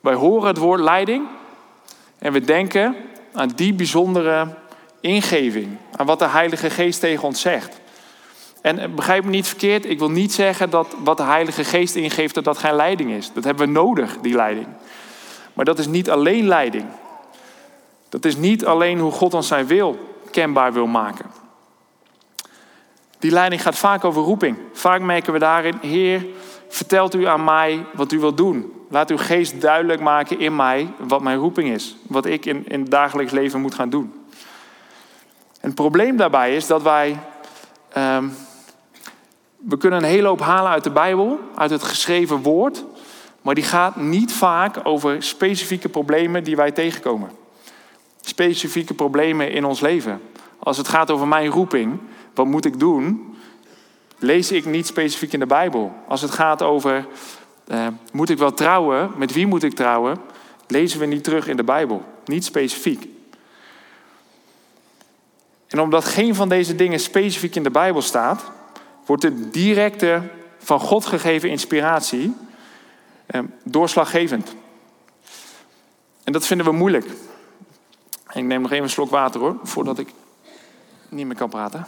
Wij 0.00 0.14
horen 0.14 0.48
het 0.48 0.58
woord 0.58 0.80
leiding 0.80 1.26
en 2.18 2.32
we 2.32 2.40
denken 2.40 2.96
aan 3.32 3.48
die 3.48 3.74
bijzondere 3.74 4.62
ingeving, 5.04 5.76
aan 5.96 6.06
wat 6.06 6.18
de 6.18 6.28
Heilige 6.28 6.70
Geest 6.70 7.00
tegen 7.00 7.24
ons 7.24 7.40
zegt. 7.40 7.80
En 8.62 8.94
begrijp 8.94 9.24
me 9.24 9.30
niet 9.30 9.46
verkeerd, 9.46 9.88
ik 9.88 9.98
wil 9.98 10.10
niet 10.10 10.32
zeggen 10.32 10.70
dat 10.70 10.94
wat 10.98 11.16
de 11.16 11.22
Heilige 11.22 11.64
Geest 11.64 11.94
ingeeft, 11.94 12.34
dat 12.34 12.44
dat 12.44 12.58
geen 12.58 12.74
leiding 12.74 13.10
is. 13.10 13.32
Dat 13.32 13.44
hebben 13.44 13.66
we 13.66 13.72
nodig, 13.72 14.16
die 14.20 14.34
leiding. 14.34 14.66
Maar 15.52 15.64
dat 15.64 15.78
is 15.78 15.86
niet 15.86 16.10
alleen 16.10 16.46
leiding. 16.46 16.84
Dat 18.08 18.24
is 18.24 18.36
niet 18.36 18.66
alleen 18.66 18.98
hoe 18.98 19.12
God 19.12 19.34
ons 19.34 19.46
zijn 19.46 19.66
wil 19.66 19.98
kenbaar 20.30 20.72
wil 20.72 20.86
maken. 20.86 21.26
Die 23.18 23.30
leiding 23.30 23.62
gaat 23.62 23.76
vaak 23.76 24.04
over 24.04 24.22
roeping. 24.22 24.56
Vaak 24.72 25.00
merken 25.00 25.32
we 25.32 25.38
daarin, 25.38 25.78
Heer, 25.80 26.26
vertelt 26.68 27.14
u 27.14 27.26
aan 27.26 27.44
mij 27.44 27.84
wat 27.92 28.12
u 28.12 28.18
wilt 28.18 28.36
doen. 28.36 28.72
Laat 28.88 29.10
uw 29.10 29.18
geest 29.18 29.60
duidelijk 29.60 30.00
maken 30.00 30.38
in 30.38 30.56
mij 30.56 30.88
wat 30.98 31.22
mijn 31.22 31.38
roeping 31.38 31.68
is. 31.68 31.96
Wat 32.06 32.26
ik 32.26 32.46
in, 32.46 32.68
in 32.68 32.80
het 32.80 32.90
dagelijks 32.90 33.32
leven 33.32 33.60
moet 33.60 33.74
gaan 33.74 33.90
doen. 33.90 34.12
En 35.64 35.70
het 35.70 35.78
probleem 35.78 36.16
daarbij 36.16 36.56
is 36.56 36.66
dat 36.66 36.82
wij. 36.82 37.18
Um, 37.98 38.32
we 39.56 39.76
kunnen 39.76 39.98
een 39.98 40.08
hele 40.08 40.28
hoop 40.28 40.40
halen 40.40 40.70
uit 40.70 40.84
de 40.84 40.90
Bijbel, 40.90 41.38
uit 41.54 41.70
het 41.70 41.82
geschreven 41.82 42.42
woord. 42.42 42.84
Maar 43.42 43.54
die 43.54 43.64
gaat 43.64 43.96
niet 43.96 44.32
vaak 44.32 44.80
over 44.82 45.22
specifieke 45.22 45.88
problemen 45.88 46.44
die 46.44 46.56
wij 46.56 46.70
tegenkomen. 46.70 47.30
Specifieke 48.20 48.94
problemen 48.94 49.50
in 49.50 49.64
ons 49.64 49.80
leven. 49.80 50.20
Als 50.58 50.76
het 50.76 50.88
gaat 50.88 51.10
over 51.10 51.28
mijn 51.28 51.50
roeping, 51.50 52.00
wat 52.34 52.46
moet 52.46 52.64
ik 52.64 52.78
doen? 52.78 53.36
Lees 54.18 54.52
ik 54.52 54.64
niet 54.64 54.86
specifiek 54.86 55.32
in 55.32 55.40
de 55.40 55.46
Bijbel. 55.46 55.92
Als 56.08 56.20
het 56.20 56.30
gaat 56.30 56.62
over, 56.62 57.06
uh, 57.68 57.86
moet 58.12 58.30
ik 58.30 58.38
wel 58.38 58.54
trouwen? 58.54 59.10
Met 59.16 59.32
wie 59.32 59.46
moet 59.46 59.62
ik 59.62 59.74
trouwen? 59.74 60.16
Lezen 60.66 61.00
we 61.00 61.06
niet 61.06 61.24
terug 61.24 61.48
in 61.48 61.56
de 61.56 61.64
Bijbel. 61.64 62.04
Niet 62.24 62.44
specifiek. 62.44 63.13
En 65.74 65.80
omdat 65.80 66.04
geen 66.04 66.34
van 66.34 66.48
deze 66.48 66.74
dingen 66.74 67.00
specifiek 67.00 67.54
in 67.54 67.62
de 67.62 67.70
Bijbel 67.70 68.02
staat, 68.02 68.50
wordt 69.06 69.22
de 69.22 69.50
directe 69.50 70.22
van 70.58 70.80
God 70.80 71.06
gegeven 71.06 71.50
inspiratie 71.50 72.36
eh, 73.26 73.40
doorslaggevend. 73.64 74.54
En 76.24 76.32
dat 76.32 76.46
vinden 76.46 76.66
we 76.66 76.72
moeilijk. 76.72 77.06
Ik 78.32 78.44
neem 78.44 78.60
nog 78.60 78.70
even 78.70 78.84
een 78.84 78.90
slok 78.90 79.10
water 79.10 79.40
hoor, 79.40 79.56
voordat 79.62 79.98
ik 79.98 80.08
niet 81.08 81.26
meer 81.26 81.36
kan 81.36 81.48
praten. 81.48 81.86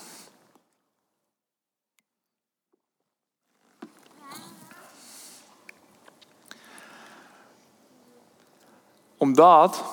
Omdat 9.17 9.85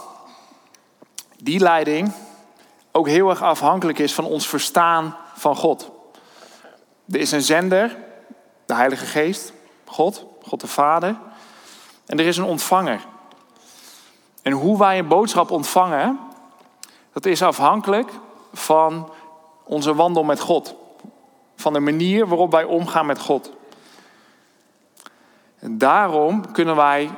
die 1.37 1.59
leiding 1.59 2.13
ook 2.95 3.07
heel 3.07 3.29
erg 3.29 3.41
afhankelijk 3.41 3.99
is 3.99 4.13
van 4.13 4.25
ons 4.25 4.47
verstaan 4.47 5.17
van 5.33 5.55
God. 5.55 5.91
Er 7.09 7.19
is 7.19 7.31
een 7.31 7.41
zender, 7.41 7.97
de 8.65 8.73
Heilige 8.73 9.05
Geest, 9.05 9.53
God, 9.85 10.25
God 10.41 10.59
de 10.59 10.67
Vader. 10.67 11.15
En 12.05 12.19
er 12.19 12.25
is 12.25 12.37
een 12.37 12.43
ontvanger. 12.43 12.99
En 14.41 14.51
hoe 14.51 14.77
wij 14.77 14.99
een 14.99 15.07
boodschap 15.07 15.51
ontvangen, 15.51 16.19
dat 17.13 17.25
is 17.25 17.41
afhankelijk 17.41 18.11
van 18.53 19.11
onze 19.63 19.95
wandel 19.95 20.23
met 20.23 20.39
God. 20.39 20.75
Van 21.55 21.73
de 21.73 21.79
manier 21.79 22.27
waarop 22.27 22.51
wij 22.51 22.63
omgaan 22.63 23.05
met 23.05 23.19
God. 23.19 23.51
En 25.59 25.77
daarom 25.77 26.51
kunnen 26.51 26.75
wij 26.75 27.09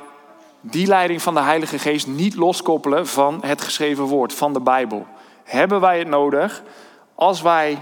die 0.62 0.88
leiding 0.88 1.22
van 1.22 1.34
de 1.34 1.42
Heilige 1.42 1.80
Geest 1.80 2.08
niet 2.08 2.36
loskoppelen 2.36 3.08
van 3.08 3.40
het 3.46 3.62
geschreven 3.62 4.04
woord, 4.04 4.34
van 4.34 4.54
de 4.54 4.62
Bijbel. 4.62 5.06
Hebben 5.46 5.82
wij 5.82 6.00
het 6.00 6.08
nodig 6.08 6.64
als 7.16 7.42
wij 7.42 7.78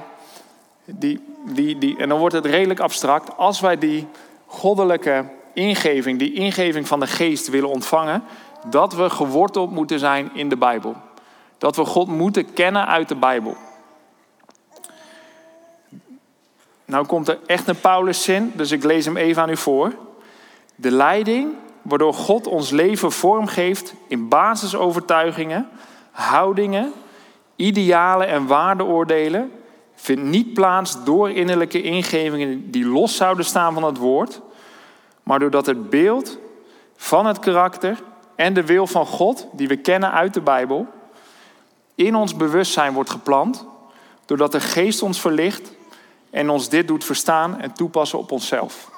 die, 0.85 1.23
die, 1.45 1.77
die, 1.77 1.97
en 1.97 2.09
dan 2.09 2.19
wordt 2.19 2.35
het 2.35 2.45
redelijk 2.45 2.79
abstract, 2.79 3.37
als 3.37 3.59
wij 3.59 3.77
die 3.77 4.07
goddelijke 4.45 5.25
ingeving, 5.53 6.19
die 6.19 6.33
ingeving 6.33 6.87
van 6.87 6.99
de 6.99 7.07
geest 7.07 7.49
willen 7.49 7.69
ontvangen, 7.69 8.23
dat 8.65 8.93
we 8.93 9.09
geworteld 9.09 9.71
moeten 9.71 9.99
zijn 9.99 10.29
in 10.33 10.49
de 10.49 10.57
Bijbel. 10.57 10.95
Dat 11.57 11.75
we 11.75 11.85
God 11.85 12.07
moeten 12.07 12.53
kennen 12.53 12.87
uit 12.87 13.07
de 13.07 13.15
Bijbel. 13.15 13.55
Nou 16.85 17.05
komt 17.05 17.27
er 17.27 17.39
echt 17.45 17.67
een 17.67 17.79
Pauluszin, 17.79 18.51
dus 18.55 18.71
ik 18.71 18.83
lees 18.83 19.05
hem 19.05 19.17
even 19.17 19.41
aan 19.41 19.49
u 19.49 19.57
voor. 19.57 19.93
De 20.75 20.91
leiding 20.91 21.53
waardoor 21.81 22.13
God 22.13 22.47
ons 22.47 22.69
leven 22.69 23.11
vormgeeft 23.11 23.93
in 24.07 24.27
basisovertuigingen, 24.27 25.69
houdingen, 26.11 26.93
idealen 27.55 28.27
en 28.27 28.47
waardeoordelen, 28.47 29.51
vindt 29.95 30.23
niet 30.23 30.53
plaats 30.53 31.03
door 31.03 31.29
innerlijke 31.29 31.81
ingevingen 31.81 32.71
die 32.71 32.85
los 32.85 33.15
zouden 33.15 33.45
staan 33.45 33.73
van 33.73 33.83
het 33.83 33.97
woord, 33.97 34.41
maar 35.23 35.39
doordat 35.39 35.65
het 35.65 35.89
beeld 35.89 36.37
van 36.95 37.25
het 37.25 37.39
karakter 37.39 38.03
en 38.35 38.53
de 38.53 38.65
wil 38.65 38.87
van 38.87 39.05
God, 39.05 39.47
die 39.51 39.67
we 39.67 39.77
kennen 39.77 40.11
uit 40.11 40.33
de 40.33 40.41
Bijbel, 40.41 40.87
in 41.95 42.15
ons 42.15 42.35
bewustzijn 42.35 42.93
wordt 42.93 43.09
geplant, 43.09 43.65
doordat 44.25 44.51
de 44.51 44.59
geest 44.59 45.01
ons 45.01 45.21
verlicht 45.21 45.71
en 46.29 46.49
ons 46.49 46.69
dit 46.69 46.87
doet 46.87 47.03
verstaan 47.03 47.59
en 47.59 47.73
toepassen 47.73 48.19
op 48.19 48.31
onszelf. 48.31 48.91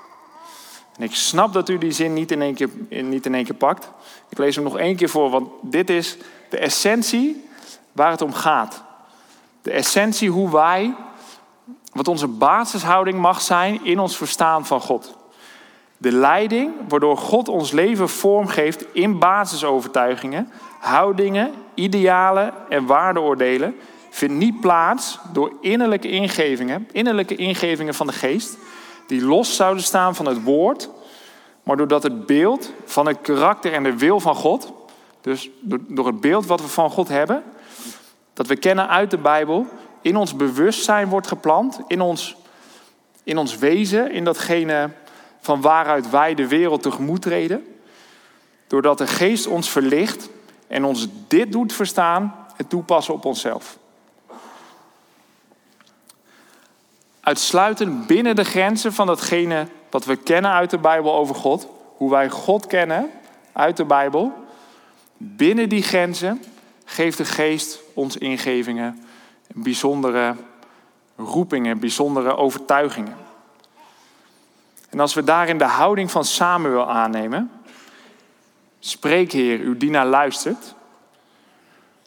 En 0.98 1.04
ik 1.04 1.16
snap 1.16 1.54
dat 1.54 1.70
u 1.70 1.78
die 1.78 1.92
zin 1.92 2.14
niet 2.14 2.32
in 2.32 2.42
één 2.42 2.54
keer, 2.54 2.70
niet 2.90 3.26
in 3.26 3.36
één 3.36 3.44
keer 3.44 3.56
pakt. 3.56 3.90
Ik 4.30 4.38
lees 4.38 4.56
hem 4.56 4.64
nog 4.64 4.78
één 4.78 4.96
keer 4.96 5.10
voor, 5.10 5.30
want 5.30 5.50
dit 5.62 5.90
is 5.90 6.18
de 6.50 6.58
essentie 6.58 7.50
waar 7.96 8.12
het 8.12 8.22
om 8.22 8.34
gaat. 8.34 8.84
De 9.62 9.72
essentie 9.72 10.30
hoe 10.30 10.52
wij, 10.52 10.94
wat 11.92 12.08
onze 12.08 12.28
basishouding 12.28 13.20
mag 13.20 13.42
zijn 13.42 13.86
in 13.86 14.00
ons 14.00 14.18
verstaan 14.18 14.66
van 14.66 14.82
God. 14.82 15.16
De 15.98 16.12
leiding 16.12 16.74
waardoor 16.88 17.18
God 17.18 17.48
ons 17.48 17.72
leven 17.72 18.10
vormgeeft 18.10 18.86
in 18.94 19.20
basisovertuigingen, 19.20 20.52
houdingen, 20.80 21.54
idealen 21.74 22.54
en 22.70 22.86
waardeoordelen, 22.86 23.76
vindt 24.10 24.36
niet 24.36 24.60
plaats 24.60 25.20
door 25.34 25.54
innerlijke 25.62 26.10
ingevingen, 26.10 26.88
innerlijke 26.92 27.36
ingevingen 27.36 27.94
van 27.94 28.08
de 28.08 28.14
geest, 28.14 28.58
die 29.08 29.26
los 29.26 29.56
zouden 29.56 29.84
staan 29.84 30.16
van 30.16 30.26
het 30.26 30.44
woord, 30.44 30.90
maar 31.64 31.78
doordat 31.78 32.04
het 32.04 32.26
beeld 32.26 32.72
van 32.86 33.08
het 33.08 33.22
karakter 33.22 33.74
en 33.74 33.84
de 33.84 33.98
wil 33.98 34.20
van 34.20 34.36
God, 34.36 34.74
dus 35.22 35.50
door 35.88 36.06
het 36.06 36.22
beeld 36.22 36.46
wat 36.46 36.62
we 36.62 36.68
van 36.68 36.90
God 36.90 37.08
hebben, 37.08 37.44
dat 38.36 38.48
we 38.48 38.56
kennen 38.56 38.90
uit 38.90 39.12
de 39.12 39.18
Bijbel, 39.18 39.68
in 40.02 40.16
ons 40.16 40.36
bewustzijn 40.36 41.08
wordt 41.08 41.28
geplant, 41.28 41.80
in 41.88 42.02
ons, 42.02 42.36
in 43.24 43.38
ons 43.38 43.58
wezen, 43.58 44.12
in 44.12 44.24
datgene 44.24 44.90
van 45.40 45.62
waaruit 45.62 46.10
wij 46.10 46.36
de 46.36 46.48
wereld 46.48 46.82
tegemoet 46.82 47.22
treden. 47.22 47.66
Doordat 48.68 48.98
de 48.98 49.08
geest 49.08 49.48
ons 49.48 49.70
verlicht 49.70 50.30
en 50.68 50.86
ons 50.86 51.08
dit 51.28 51.52
doet 51.52 51.74
verstaan 51.74 52.36
en 52.58 52.68
toepassen 52.68 53.14
op 53.14 53.26
onszelf. 53.26 53.78
Uitsluitend 57.20 58.08
binnen 58.08 58.36
de 58.36 58.44
grenzen 58.44 58.94
van 58.94 59.08
datgene 59.08 59.68
wat 59.90 60.06
we 60.06 60.16
kennen 60.16 60.52
uit 60.52 60.70
de 60.70 60.78
Bijbel 60.78 61.14
over 61.14 61.36
God, 61.36 61.68
hoe 61.98 62.10
wij 62.10 62.30
God 62.30 62.68
kennen 62.68 63.12
uit 63.54 63.78
de 63.78 63.86
Bijbel, 63.86 64.34
binnen 65.18 65.70
die 65.70 65.84
grenzen 65.84 66.44
geeft 66.86 67.18
de 67.18 67.26
geest 67.26 67.84
ons 67.96 68.18
ingevingen, 68.18 69.04
bijzondere 69.48 70.36
roepingen, 71.16 71.80
bijzondere 71.80 72.36
overtuigingen. 72.36 73.18
En 74.90 75.00
als 75.00 75.14
we 75.14 75.24
daarin 75.24 75.58
de 75.58 75.64
houding 75.64 76.12
van 76.12 76.26
Samuel 76.26 76.90
aannemen, 76.90 77.52
spreek 78.80 79.32
Heer, 79.32 79.60
uw 79.60 79.78
dienaar 79.78 80.06
luistert, 80.06 80.76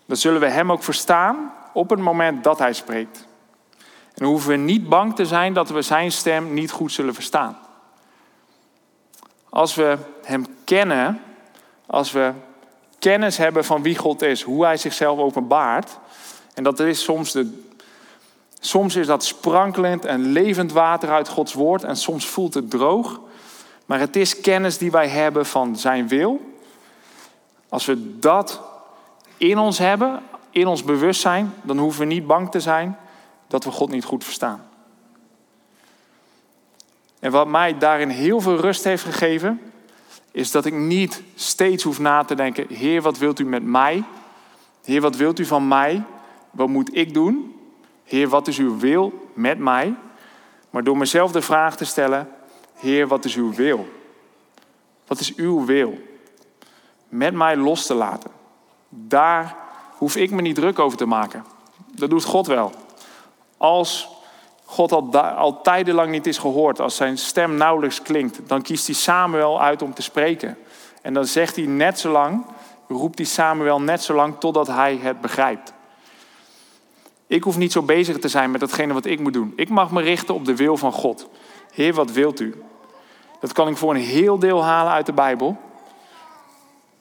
dan 0.06 0.16
zullen 0.16 0.40
we 0.40 0.48
Hem 0.48 0.72
ook 0.72 0.82
verstaan 0.82 1.52
op 1.72 1.90
het 1.90 1.98
moment 1.98 2.44
dat 2.44 2.58
Hij 2.58 2.72
spreekt. 2.72 3.26
En 3.78 4.24
dan 4.24 4.28
hoeven 4.28 4.50
we 4.50 4.56
niet 4.56 4.88
bang 4.88 5.16
te 5.16 5.26
zijn 5.26 5.52
dat 5.52 5.68
we 5.68 5.82
Zijn 5.82 6.12
stem 6.12 6.54
niet 6.54 6.70
goed 6.70 6.92
zullen 6.92 7.14
verstaan. 7.14 7.58
Als 9.48 9.74
we 9.74 9.98
Hem 10.22 10.46
kennen, 10.64 11.22
als 11.86 12.12
we 12.12 12.32
kennis 12.98 13.36
hebben 13.36 13.64
van 13.64 13.82
wie 13.82 13.96
God 13.96 14.22
is, 14.22 14.42
hoe 14.42 14.64
Hij 14.64 14.76
zichzelf 14.76 15.18
openbaart, 15.18 15.98
en 16.54 16.62
dat 16.62 16.80
is 16.80 17.02
soms 17.02 17.32
de 17.32 17.66
Soms 18.60 18.96
is 18.96 19.06
dat 19.06 19.24
sprankelend 19.24 20.04
en 20.04 20.20
levend 20.20 20.72
water 20.72 21.10
uit 21.10 21.28
Gods 21.28 21.52
woord 21.52 21.84
en 21.84 21.96
soms 21.96 22.26
voelt 22.26 22.54
het 22.54 22.70
droog. 22.70 23.20
Maar 23.86 23.98
het 23.98 24.16
is 24.16 24.40
kennis 24.40 24.78
die 24.78 24.90
wij 24.90 25.08
hebben 25.08 25.46
van 25.46 25.76
Zijn 25.76 26.08
wil. 26.08 26.40
Als 27.68 27.86
we 27.86 28.18
dat 28.18 28.60
in 29.36 29.58
ons 29.58 29.78
hebben, 29.78 30.22
in 30.50 30.66
ons 30.66 30.84
bewustzijn, 30.84 31.54
dan 31.62 31.78
hoeven 31.78 32.00
we 32.00 32.14
niet 32.14 32.26
bang 32.26 32.50
te 32.50 32.60
zijn 32.60 32.98
dat 33.46 33.64
we 33.64 33.70
God 33.70 33.90
niet 33.90 34.04
goed 34.04 34.24
verstaan. 34.24 34.66
En 37.20 37.30
wat 37.30 37.48
mij 37.48 37.78
daarin 37.78 38.08
heel 38.08 38.40
veel 38.40 38.56
rust 38.56 38.84
heeft 38.84 39.04
gegeven, 39.04 39.60
is 40.30 40.50
dat 40.50 40.64
ik 40.64 40.74
niet 40.74 41.22
steeds 41.34 41.84
hoef 41.84 41.98
na 41.98 42.24
te 42.24 42.34
denken: 42.34 42.66
Heer, 42.68 43.02
wat 43.02 43.18
wilt 43.18 43.38
u 43.38 43.44
met 43.44 43.62
mij? 43.62 44.04
Heer, 44.84 45.00
wat 45.00 45.16
wilt 45.16 45.38
u 45.38 45.44
van 45.44 45.68
mij? 45.68 46.02
Wat 46.50 46.68
moet 46.68 46.96
ik 46.96 47.14
doen? 47.14 47.54
Heer, 48.04 48.28
wat 48.28 48.48
is 48.48 48.58
uw 48.58 48.78
wil 48.78 49.30
met 49.34 49.58
mij? 49.58 49.94
Maar 50.70 50.84
door 50.84 50.96
mezelf 50.96 51.32
de 51.32 51.42
vraag 51.42 51.76
te 51.76 51.84
stellen, 51.84 52.28
Heer, 52.74 53.06
wat 53.06 53.24
is 53.24 53.34
uw 53.34 53.54
wil? 53.54 53.88
Wat 55.06 55.20
is 55.20 55.34
uw 55.34 55.64
wil? 55.64 55.98
Met 57.08 57.34
mij 57.34 57.56
los 57.56 57.86
te 57.86 57.94
laten. 57.94 58.30
Daar 58.88 59.56
hoef 59.92 60.16
ik 60.16 60.30
me 60.30 60.40
niet 60.40 60.54
druk 60.54 60.78
over 60.78 60.98
te 60.98 61.06
maken. 61.06 61.44
Dat 61.94 62.10
doet 62.10 62.24
God 62.24 62.46
wel. 62.46 62.72
Als 63.56 64.08
God 64.70 64.92
al, 64.92 65.18
al 65.18 65.60
tijdenlang 65.60 66.10
niet 66.10 66.26
is 66.26 66.38
gehoord, 66.38 66.80
als 66.80 66.96
zijn 66.96 67.18
stem 67.18 67.54
nauwelijks 67.54 68.02
klinkt, 68.02 68.40
dan 68.46 68.62
kiest 68.62 68.86
hij 68.86 68.94
Samuel 68.94 69.60
uit 69.60 69.82
om 69.82 69.94
te 69.94 70.02
spreken. 70.02 70.58
En 71.02 71.14
dan 71.14 71.24
zegt 71.24 71.56
hij 71.56 71.66
net 71.66 71.98
zo 71.98 72.10
lang, 72.10 72.44
roept 72.88 73.18
hij 73.18 73.26
Samuel 73.26 73.80
net 73.80 74.02
zo 74.02 74.14
lang 74.14 74.34
totdat 74.38 74.66
hij 74.66 74.98
het 75.02 75.20
begrijpt. 75.20 75.72
Ik 77.26 77.42
hoef 77.42 77.56
niet 77.56 77.72
zo 77.72 77.82
bezig 77.82 78.18
te 78.18 78.28
zijn 78.28 78.50
met 78.50 78.60
datgene 78.60 78.92
wat 78.92 79.04
ik 79.04 79.20
moet 79.20 79.32
doen. 79.32 79.52
Ik 79.56 79.68
mag 79.68 79.90
me 79.90 80.02
richten 80.02 80.34
op 80.34 80.44
de 80.44 80.56
wil 80.56 80.76
van 80.76 80.92
God. 80.92 81.28
Heer, 81.72 81.94
wat 81.94 82.12
wilt 82.12 82.40
u? 82.40 82.62
Dat 83.40 83.52
kan 83.52 83.68
ik 83.68 83.76
voor 83.76 83.94
een 83.94 84.00
heel 84.00 84.38
deel 84.38 84.64
halen 84.64 84.92
uit 84.92 85.06
de 85.06 85.12
Bijbel. 85.12 85.56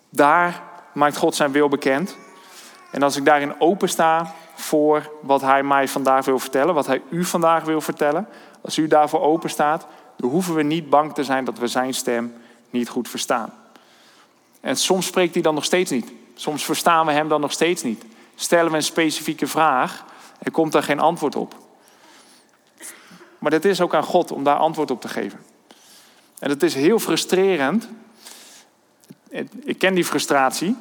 Daar 0.09 0.63
maakt 0.93 1.17
God 1.17 1.35
zijn 1.35 1.51
wil 1.51 1.69
bekend. 1.69 2.17
En 2.91 3.03
als 3.03 3.15
ik 3.15 3.25
daarin 3.25 3.61
open 3.61 3.89
sta 3.89 4.33
voor 4.67 5.11
wat 5.21 5.41
Hij 5.41 5.63
mij 5.63 5.87
vandaag 5.87 6.25
wil 6.25 6.39
vertellen, 6.39 6.73
wat 6.73 6.87
Hij 6.87 7.01
u 7.09 7.23
vandaag 7.23 7.63
wil 7.63 7.81
vertellen, 7.81 8.27
als 8.61 8.77
u 8.77 8.87
daarvoor 8.87 9.21
open 9.21 9.49
staat, 9.49 9.85
dan 10.17 10.29
hoeven 10.29 10.55
we 10.55 10.63
niet 10.63 10.89
bang 10.89 11.13
te 11.13 11.23
zijn 11.23 11.45
dat 11.45 11.59
we 11.59 11.67
Zijn 11.67 11.93
stem 11.93 12.33
niet 12.69 12.89
goed 12.89 13.09
verstaan. 13.09 13.53
En 14.61 14.75
soms 14.75 15.05
spreekt 15.05 15.33
Hij 15.33 15.43
dan 15.43 15.53
nog 15.53 15.65
steeds 15.65 15.91
niet. 15.91 16.11
Soms 16.35 16.65
verstaan 16.65 17.05
we 17.05 17.11
Hem 17.11 17.27
dan 17.27 17.41
nog 17.41 17.51
steeds 17.51 17.83
niet. 17.83 18.05
Stellen 18.35 18.71
we 18.71 18.77
een 18.77 18.83
specifieke 18.83 19.47
vraag 19.47 20.05
er 20.39 20.51
komt 20.51 20.71
daar 20.71 20.83
geen 20.83 20.99
antwoord 20.99 21.35
op. 21.35 21.55
Maar 23.39 23.51
het 23.51 23.65
is 23.65 23.81
ook 23.81 23.95
aan 23.95 24.03
God 24.03 24.31
om 24.31 24.43
daar 24.43 24.57
antwoord 24.57 24.91
op 24.91 25.01
te 25.01 25.07
geven. 25.07 25.39
En 26.39 26.49
het 26.49 26.63
is 26.63 26.73
heel 26.73 26.99
frustrerend. 26.99 27.87
Ik 29.63 29.77
ken 29.77 29.93
die 29.93 30.05
frustratie. 30.05 30.75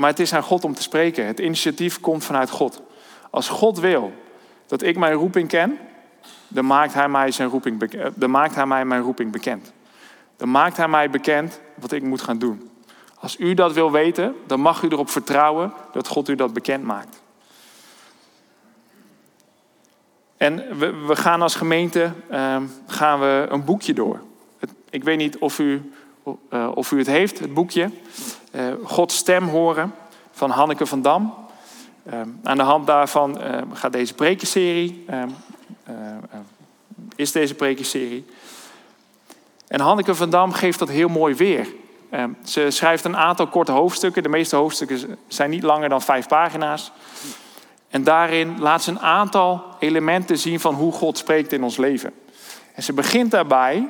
Maar 0.00 0.10
het 0.10 0.18
is 0.18 0.34
aan 0.34 0.42
God 0.42 0.64
om 0.64 0.74
te 0.74 0.82
spreken. 0.82 1.26
Het 1.26 1.38
initiatief 1.38 2.00
komt 2.00 2.24
vanuit 2.24 2.50
God. 2.50 2.82
Als 3.30 3.48
God 3.48 3.78
wil 3.78 4.12
dat 4.66 4.82
ik 4.82 4.96
mijn 4.96 5.12
roeping 5.12 5.48
ken, 5.48 5.78
dan 6.48 6.66
maakt 6.66 6.94
hij 6.94 7.08
mij, 7.08 7.30
zijn 7.30 7.48
roeping, 7.48 7.82
eh, 7.82 8.06
dan 8.14 8.30
maakt 8.30 8.54
hij 8.54 8.66
mij 8.66 8.84
mijn 8.84 9.02
roeping 9.02 9.32
bekend. 9.32 9.72
Dan 10.36 10.50
maakt 10.50 10.76
hij 10.76 10.88
mij 10.88 11.10
bekend 11.10 11.60
wat 11.74 11.92
ik 11.92 12.02
moet 12.02 12.20
gaan 12.20 12.38
doen. 12.38 12.70
Als 13.18 13.38
u 13.38 13.54
dat 13.54 13.72
wil 13.72 13.92
weten, 13.92 14.34
dan 14.46 14.60
mag 14.60 14.82
u 14.82 14.88
erop 14.88 15.10
vertrouwen 15.10 15.72
dat 15.92 16.08
God 16.08 16.28
u 16.28 16.34
dat 16.34 16.52
bekend 16.52 16.84
maakt. 16.84 17.22
En 20.36 20.78
we, 20.78 20.96
we 21.06 21.16
gaan 21.16 21.42
als 21.42 21.54
gemeente 21.54 22.12
ehm, 22.30 22.64
gaan 22.86 23.20
we 23.20 23.46
een 23.48 23.64
boekje 23.64 23.94
door. 23.94 24.20
ik 24.90 25.04
weet 25.04 25.18
niet 25.18 25.38
of 25.38 25.58
u, 25.58 25.92
uh, 26.50 26.70
of 26.74 26.90
u 26.90 26.98
het 26.98 27.06
heeft, 27.06 27.38
het 27.38 27.54
boekje. 27.54 27.90
Uh, 28.52 28.72
Gods 28.82 29.16
stem 29.16 29.48
horen 29.48 29.94
van 30.30 30.50
Hanneke 30.50 30.86
van 30.86 31.02
Dam. 31.02 31.34
Ehm, 32.10 32.28
aan 32.42 32.56
de 32.56 32.62
hand 32.62 32.86
daarvan 32.86 33.40
gaat 33.72 33.92
deze 33.92 34.14
prekenserie, 34.14 35.04
is 37.16 37.32
deze 37.32 37.54
prekenserie. 37.54 38.26
En 39.68 39.80
Hanneke 39.80 40.14
van 40.14 40.30
Dam 40.30 40.52
geeft 40.52 40.78
dat 40.78 40.88
heel 40.88 41.08
mooi 41.08 41.34
weer. 41.34 41.66
ze 42.44 42.70
schrijft 42.70 43.04
een 43.04 43.16
aantal 43.16 43.46
korte 43.46 43.72
hoofdstukken. 43.72 44.22
De 44.22 44.28
meeste 44.28 44.56
hoofdstukken 44.56 45.18
zijn 45.28 45.50
niet 45.50 45.62
langer 45.62 45.88
dan 45.88 46.02
vijf 46.02 46.28
pagina's. 46.28 46.92
En 47.90 48.04
daarin 48.04 48.60
laat 48.60 48.82
ze 48.82 48.90
een 48.90 49.00
aantal 49.00 49.64
elementen 49.78 50.38
zien 50.38 50.60
van 50.60 50.74
hoe 50.74 50.92
God 50.92 51.18
spreekt 51.18 51.52
in 51.52 51.62
ons 51.62 51.76
leven. 51.76 52.12
En 52.74 52.82
ze 52.82 52.92
begint 52.92 53.30
daarbij, 53.30 53.88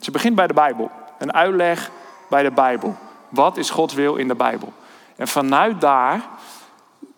ze 0.00 0.10
begint 0.10 0.34
bij 0.34 0.46
de 0.46 0.54
Bijbel. 0.54 0.90
Een 1.18 1.32
uitleg 1.32 1.90
bij 2.28 2.42
de 2.42 2.50
Bijbel. 2.50 2.96
Wat 3.28 3.56
is 3.56 3.70
Gods 3.70 3.94
wil 3.94 4.16
in 4.16 4.28
de 4.28 4.34
Bijbel? 4.34 4.72
En 5.16 5.28
vanuit 5.28 5.80
daar 5.80 6.22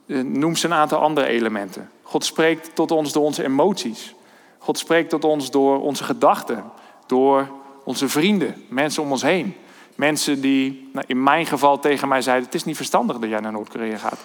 uh, 0.06 0.22
noemt 0.22 0.58
ze 0.58 0.66
een 0.66 0.72
aantal 0.72 1.00
andere 1.00 1.26
elementen. 1.26 1.90
God 2.02 2.24
spreekt 2.24 2.74
tot 2.74 2.90
ons 2.90 3.12
door 3.12 3.24
onze 3.24 3.44
emoties. 3.44 4.14
God 4.58 4.78
spreekt 4.78 5.10
tot 5.10 5.24
ons 5.24 5.50
door 5.50 5.80
onze 5.80 6.04
gedachten, 6.04 6.64
door 7.06 7.48
onze 7.84 8.08
vrienden, 8.08 8.64
mensen 8.68 9.02
om 9.02 9.10
ons 9.10 9.22
heen. 9.22 9.54
Mensen 9.94 10.40
die 10.40 10.90
nou, 10.92 11.04
in 11.08 11.22
mijn 11.22 11.46
geval 11.46 11.78
tegen 11.78 12.08
mij 12.08 12.22
zeiden: 12.22 12.44
Het 12.44 12.54
is 12.54 12.64
niet 12.64 12.76
verstandig 12.76 13.18
dat 13.18 13.30
jij 13.30 13.40
naar 13.40 13.52
Noord-Korea 13.52 13.96
gaat. 13.96 14.18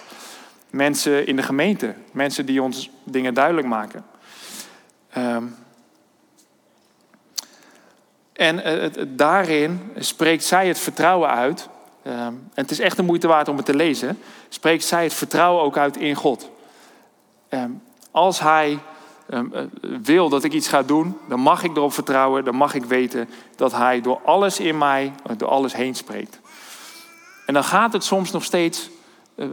Mensen 0.70 1.28
in 1.28 1.36
de 1.36 1.44
gemeente, 1.44 1.96
mensen 2.12 2.46
die 2.46 2.62
ons 2.62 2.90
dingen 3.04 3.34
duidelijk 3.34 3.68
maken. 3.68 4.06
Um, 5.18 5.56
en 8.36 8.58
het, 8.58 8.98
daarin 9.08 9.92
spreekt 9.98 10.44
zij 10.44 10.68
het 10.68 10.80
vertrouwen 10.80 11.30
uit. 11.30 11.70
Um, 12.08 12.14
en 12.14 12.50
het 12.54 12.72
is 12.72 12.80
echt 12.80 12.98
een 12.98 13.06
moeite 13.06 13.28
waard 13.28 13.48
om 13.48 13.58
het 13.58 13.66
te 13.66 13.76
lezen. 13.76 14.20
Spreekt 14.50 14.84
zij 14.84 15.04
het 15.04 15.14
vertrouwen 15.14 15.64
ook 15.64 15.78
uit 15.78 15.98
in 15.98 16.16
God. 16.16 16.50
Um, 17.50 17.82
als 18.12 18.40
Hij 18.40 18.80
eh, 19.26 19.40
wil 20.04 20.30
dat 20.30 20.44
ik 20.44 20.54
iets 20.54 20.68
ga 20.68 20.84
doen, 20.84 21.18
dan 21.30 21.40
mag 21.40 21.64
ik 21.64 21.78
erop 21.78 21.94
vertrouwen. 21.94 22.46
Dan 22.46 22.56
mag 22.56 22.74
ik 22.74 22.86
weten 22.86 23.30
dat 23.56 23.72
Hij 23.72 24.02
door 24.02 24.22
alles 24.26 24.60
in 24.60 24.78
mij, 24.78 25.14
door 25.38 25.50
alles 25.50 25.74
heen 25.74 25.96
spreekt. 25.96 26.40
En 27.46 27.54
dan 27.54 27.64
gaat 27.64 27.94
het 27.94 28.04
soms 28.04 28.32
nog 28.32 28.44
steeds 28.44 28.90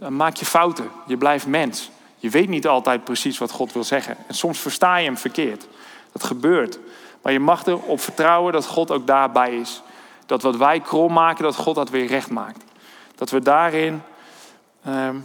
maak 0.09 0.37
je 0.37 0.45
fouten. 0.45 0.90
Je 1.07 1.16
blijft 1.16 1.47
mens. 1.47 1.90
Je 2.16 2.31
weet 2.31 2.49
niet 2.49 2.66
altijd 2.66 3.05
precies 3.05 3.38
wat 3.38 3.51
God 3.51 3.73
wil 3.73 3.85
zeggen. 3.85 4.16
En 4.27 4.35
soms 4.35 4.59
versta 4.59 4.97
je 4.97 5.05
hem 5.05 5.18
verkeerd. 5.18 5.66
Dat 6.12 6.25
gebeurt. 6.25 6.79
Maar 7.23 7.33
je 7.33 7.41
mag 7.41 7.67
erop 7.67 8.01
vertrouwen 8.01 8.53
dat 8.53 8.67
God 8.67 8.91
ook 8.91 9.07
daarbij 9.07 9.57
is. 9.57 9.83
Dat 10.27 10.43
wat 10.43 10.57
wij 10.57 10.81
krom 10.81 11.13
maken, 11.13 11.45
dat 11.45 11.57
God 11.57 11.75
dat 11.75 11.91
weer 11.91 12.07
recht 12.07 12.31
maakt. 12.31 12.65
Dat 13.15 13.31
we 13.31 13.41
daarin 13.41 14.03
ehm, 14.85 15.17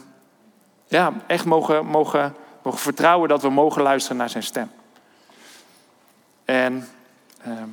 ja, 0.87 1.13
echt 1.27 1.45
mogen, 1.45 1.85
mogen, 1.85 2.35
mogen 2.63 2.79
vertrouwen 2.79 3.29
dat 3.29 3.41
we 3.41 3.49
mogen 3.49 3.81
luisteren 3.81 4.17
naar 4.17 4.29
zijn 4.29 4.43
stem. 4.43 4.71
En 6.45 6.87
ehm, 7.43 7.69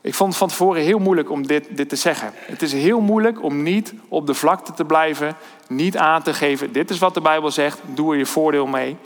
ik 0.00 0.14
vond 0.14 0.28
het 0.28 0.38
van 0.38 0.48
tevoren 0.48 0.82
heel 0.82 0.98
moeilijk 0.98 1.30
om 1.30 1.46
dit, 1.46 1.76
dit 1.76 1.88
te 1.88 1.96
zeggen. 1.96 2.32
Het 2.34 2.62
is 2.62 2.72
heel 2.72 3.00
moeilijk 3.00 3.42
om 3.42 3.62
niet 3.62 3.94
op 4.08 4.26
de 4.26 4.34
vlakte 4.34 4.72
te 4.72 4.84
blijven, 4.84 5.36
niet 5.68 5.96
aan 5.96 6.22
te 6.22 6.34
geven. 6.34 6.72
Dit 6.72 6.90
is 6.90 6.98
wat 6.98 7.14
de 7.14 7.20
Bijbel 7.20 7.50
zegt, 7.50 7.78
doe 7.84 8.12
er 8.12 8.18
je 8.18 8.26
voordeel 8.26 8.66
mee. 8.66 8.96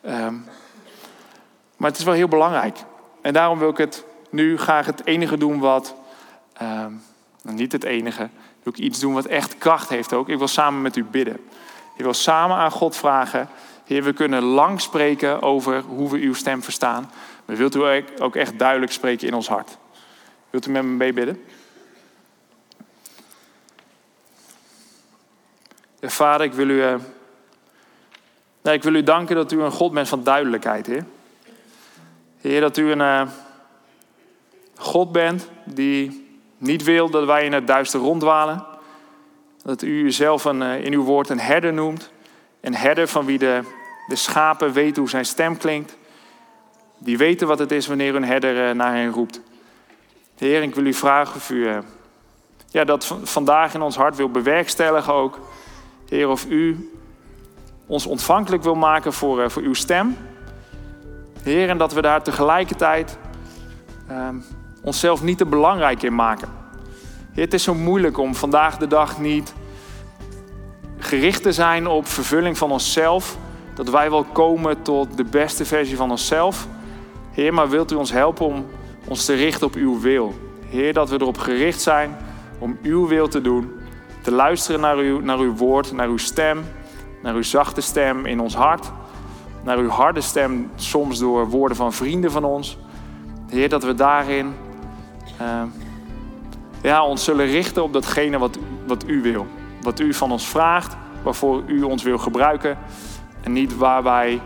Ehm, 0.00 0.34
maar 1.76 1.90
het 1.90 1.98
is 1.98 2.04
wel 2.04 2.14
heel 2.14 2.28
belangrijk. 2.28 2.78
En 3.22 3.32
daarom 3.32 3.58
wil 3.58 3.68
ik 3.68 3.76
het 3.76 4.04
nu 4.30 4.58
graag 4.58 4.86
het 4.86 5.06
enige 5.06 5.36
doen 5.36 5.58
wat. 5.58 5.94
Um, 6.62 7.02
niet 7.42 7.72
het 7.72 7.84
enige. 7.84 8.28
Wil 8.62 8.72
ik 8.72 8.78
iets 8.78 8.98
doen 8.98 9.14
wat 9.14 9.26
echt 9.26 9.58
kracht 9.58 9.88
heeft 9.88 10.12
ook. 10.12 10.28
Ik 10.28 10.38
wil 10.38 10.48
samen 10.48 10.82
met 10.82 10.96
u 10.96 11.04
bidden. 11.04 11.36
Ik 11.96 12.04
wil 12.04 12.14
samen 12.14 12.56
aan 12.56 12.70
God 12.70 12.96
vragen. 12.96 13.48
Heer, 13.84 14.02
we 14.02 14.12
kunnen 14.12 14.42
lang 14.42 14.80
spreken 14.80 15.42
over 15.42 15.80
hoe 15.80 16.10
we 16.10 16.18
uw 16.18 16.34
stem 16.34 16.62
verstaan. 16.62 17.10
Maar 17.44 17.56
wilt 17.56 17.74
u 17.76 18.04
ook 18.18 18.36
echt 18.36 18.58
duidelijk 18.58 18.92
spreken 18.92 19.26
in 19.26 19.34
ons 19.34 19.48
hart? 19.48 19.78
Wilt 20.50 20.66
u 20.66 20.70
met 20.70 20.82
me 20.82 20.88
meebidden? 20.88 21.44
Vader, 26.00 26.46
ik 26.46 26.52
wil 26.52 26.68
u, 26.68 26.82
uh, 26.82 26.94
nee, 28.62 28.74
ik 28.74 28.82
wil 28.82 28.94
u 28.94 29.02
danken 29.02 29.36
dat 29.36 29.52
u 29.52 29.62
een 29.62 29.70
God 29.70 29.92
bent 29.92 30.08
van 30.08 30.24
duidelijkheid, 30.24 30.86
Heer. 30.86 31.04
Heer, 32.42 32.60
dat 32.60 32.76
u 32.76 32.90
een 32.90 33.00
uh, 33.00 33.22
God 34.76 35.12
bent 35.12 35.48
die 35.64 36.26
niet 36.58 36.82
wil 36.82 37.10
dat 37.10 37.24
wij 37.24 37.44
in 37.44 37.52
het 37.52 37.66
duister 37.66 38.00
ronddwalen. 38.00 38.64
Dat 39.62 39.82
u 39.82 40.04
uzelf 40.04 40.44
een, 40.44 40.60
uh, 40.60 40.84
in 40.84 40.92
uw 40.92 41.02
woord 41.02 41.28
een 41.28 41.40
herder 41.40 41.72
noemt. 41.72 42.10
Een 42.60 42.74
herder 42.74 43.08
van 43.08 43.24
wie 43.24 43.38
de, 43.38 43.60
de 44.08 44.16
schapen 44.16 44.72
weten 44.72 45.00
hoe 45.00 45.10
zijn 45.10 45.24
stem 45.24 45.56
klinkt. 45.56 45.96
Die 46.98 47.18
weten 47.18 47.46
wat 47.46 47.58
het 47.58 47.72
is 47.72 47.86
wanneer 47.86 48.14
een 48.14 48.24
herder 48.24 48.76
naar 48.76 48.94
hen 48.94 49.10
roept. 49.10 49.40
Heer, 50.38 50.62
ik 50.62 50.74
wil 50.74 50.86
u 50.86 50.94
vragen 50.94 51.34
of 51.34 51.50
u 51.50 51.68
ja, 52.68 52.84
dat 52.84 53.16
vandaag 53.22 53.74
in 53.74 53.82
ons 53.82 53.96
hart 53.96 54.16
wil 54.16 54.30
bewerkstelligen 54.30 55.12
ook. 55.12 55.38
Heer, 56.08 56.28
of 56.28 56.46
u 56.46 56.90
ons 57.86 58.06
ontvankelijk 58.06 58.62
wil 58.62 58.74
maken 58.74 59.12
voor, 59.12 59.50
voor 59.50 59.62
uw 59.62 59.74
stem. 59.74 60.16
Heer, 61.42 61.68
en 61.68 61.78
dat 61.78 61.92
we 61.92 62.02
daar 62.02 62.22
tegelijkertijd 62.22 63.18
uh, 64.10 64.28
onszelf 64.82 65.22
niet 65.22 65.38
te 65.38 65.46
belangrijk 65.46 66.02
in 66.02 66.14
maken. 66.14 66.48
Heer, 67.32 67.44
het 67.44 67.54
is 67.54 67.62
zo 67.62 67.74
moeilijk 67.74 68.18
om 68.18 68.34
vandaag 68.34 68.76
de 68.76 68.86
dag 68.86 69.18
niet 69.18 69.54
gericht 70.98 71.42
te 71.42 71.52
zijn 71.52 71.86
op 71.86 72.06
vervulling 72.06 72.58
van 72.58 72.70
onszelf. 72.70 73.36
Dat 73.74 73.90
wij 73.90 74.10
wel 74.10 74.24
komen 74.24 74.82
tot 74.82 75.16
de 75.16 75.24
beste 75.24 75.64
versie 75.64 75.96
van 75.96 76.10
onszelf. 76.10 76.66
Heer, 77.30 77.54
maar 77.54 77.68
wilt 77.68 77.92
u 77.92 77.94
ons 77.94 78.12
helpen 78.12 78.46
om 78.46 78.66
ons 79.08 79.24
te 79.24 79.34
richten 79.34 79.66
op 79.66 79.74
uw 79.74 80.00
wil? 80.00 80.34
Heer, 80.66 80.92
dat 80.92 81.10
we 81.10 81.20
erop 81.20 81.38
gericht 81.38 81.80
zijn 81.80 82.16
om 82.58 82.78
uw 82.82 83.06
wil 83.06 83.28
te 83.28 83.40
doen. 83.40 83.72
Te 84.22 84.32
luisteren 84.32 84.80
naar 84.80 84.96
uw, 84.96 85.20
naar 85.20 85.38
uw 85.38 85.54
woord, 85.54 85.92
naar 85.92 86.08
uw 86.08 86.16
stem, 86.16 86.64
naar 87.22 87.34
uw 87.34 87.42
zachte 87.42 87.80
stem 87.80 88.26
in 88.26 88.40
ons 88.40 88.54
hart 88.54 88.92
naar 89.64 89.78
uw 89.78 89.88
harde 89.88 90.20
stem, 90.20 90.70
soms 90.74 91.18
door 91.18 91.48
woorden 91.48 91.76
van 91.76 91.92
vrienden 91.92 92.30
van 92.30 92.44
ons. 92.44 92.78
Heer, 93.48 93.68
dat 93.68 93.84
we 93.84 93.94
daarin 93.94 94.54
uh, 95.40 95.62
ja, 96.82 97.04
ons 97.04 97.24
zullen 97.24 97.46
richten 97.46 97.82
op 97.82 97.92
datgene 97.92 98.38
wat, 98.38 98.58
wat 98.86 99.08
u 99.08 99.22
wil. 99.22 99.46
Wat 99.82 100.00
u 100.00 100.14
van 100.14 100.32
ons 100.32 100.46
vraagt, 100.46 100.96
waarvoor 101.22 101.62
u 101.66 101.82
ons 101.82 102.02
wil 102.02 102.18
gebruiken. 102.18 102.78
En 103.40 103.52
niet 103.52 103.76
waar 103.76 104.02
wij 104.02 104.40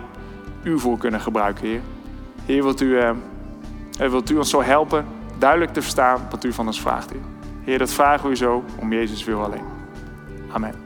u 0.62 0.78
voor 0.78 0.98
kunnen 0.98 1.20
gebruiken, 1.20 1.66
Heer. 1.66 1.80
Heer, 2.44 2.62
wilt 2.62 2.80
u, 2.80 2.86
uh, 2.86 3.10
wilt 3.96 4.30
u 4.30 4.36
ons 4.36 4.50
zo 4.50 4.62
helpen 4.62 5.06
duidelijk 5.38 5.72
te 5.72 5.82
verstaan 5.82 6.20
wat 6.30 6.44
u 6.44 6.52
van 6.52 6.66
ons 6.66 6.80
vraagt, 6.80 7.10
Heer. 7.10 7.20
Heer, 7.64 7.78
dat 7.78 7.92
vragen 7.92 8.24
we 8.24 8.30
u 8.30 8.36
zo 8.36 8.64
om 8.78 8.92
Jezus 8.92 9.24
wil 9.24 9.44
alleen. 9.44 9.64
Amen. 10.52 10.85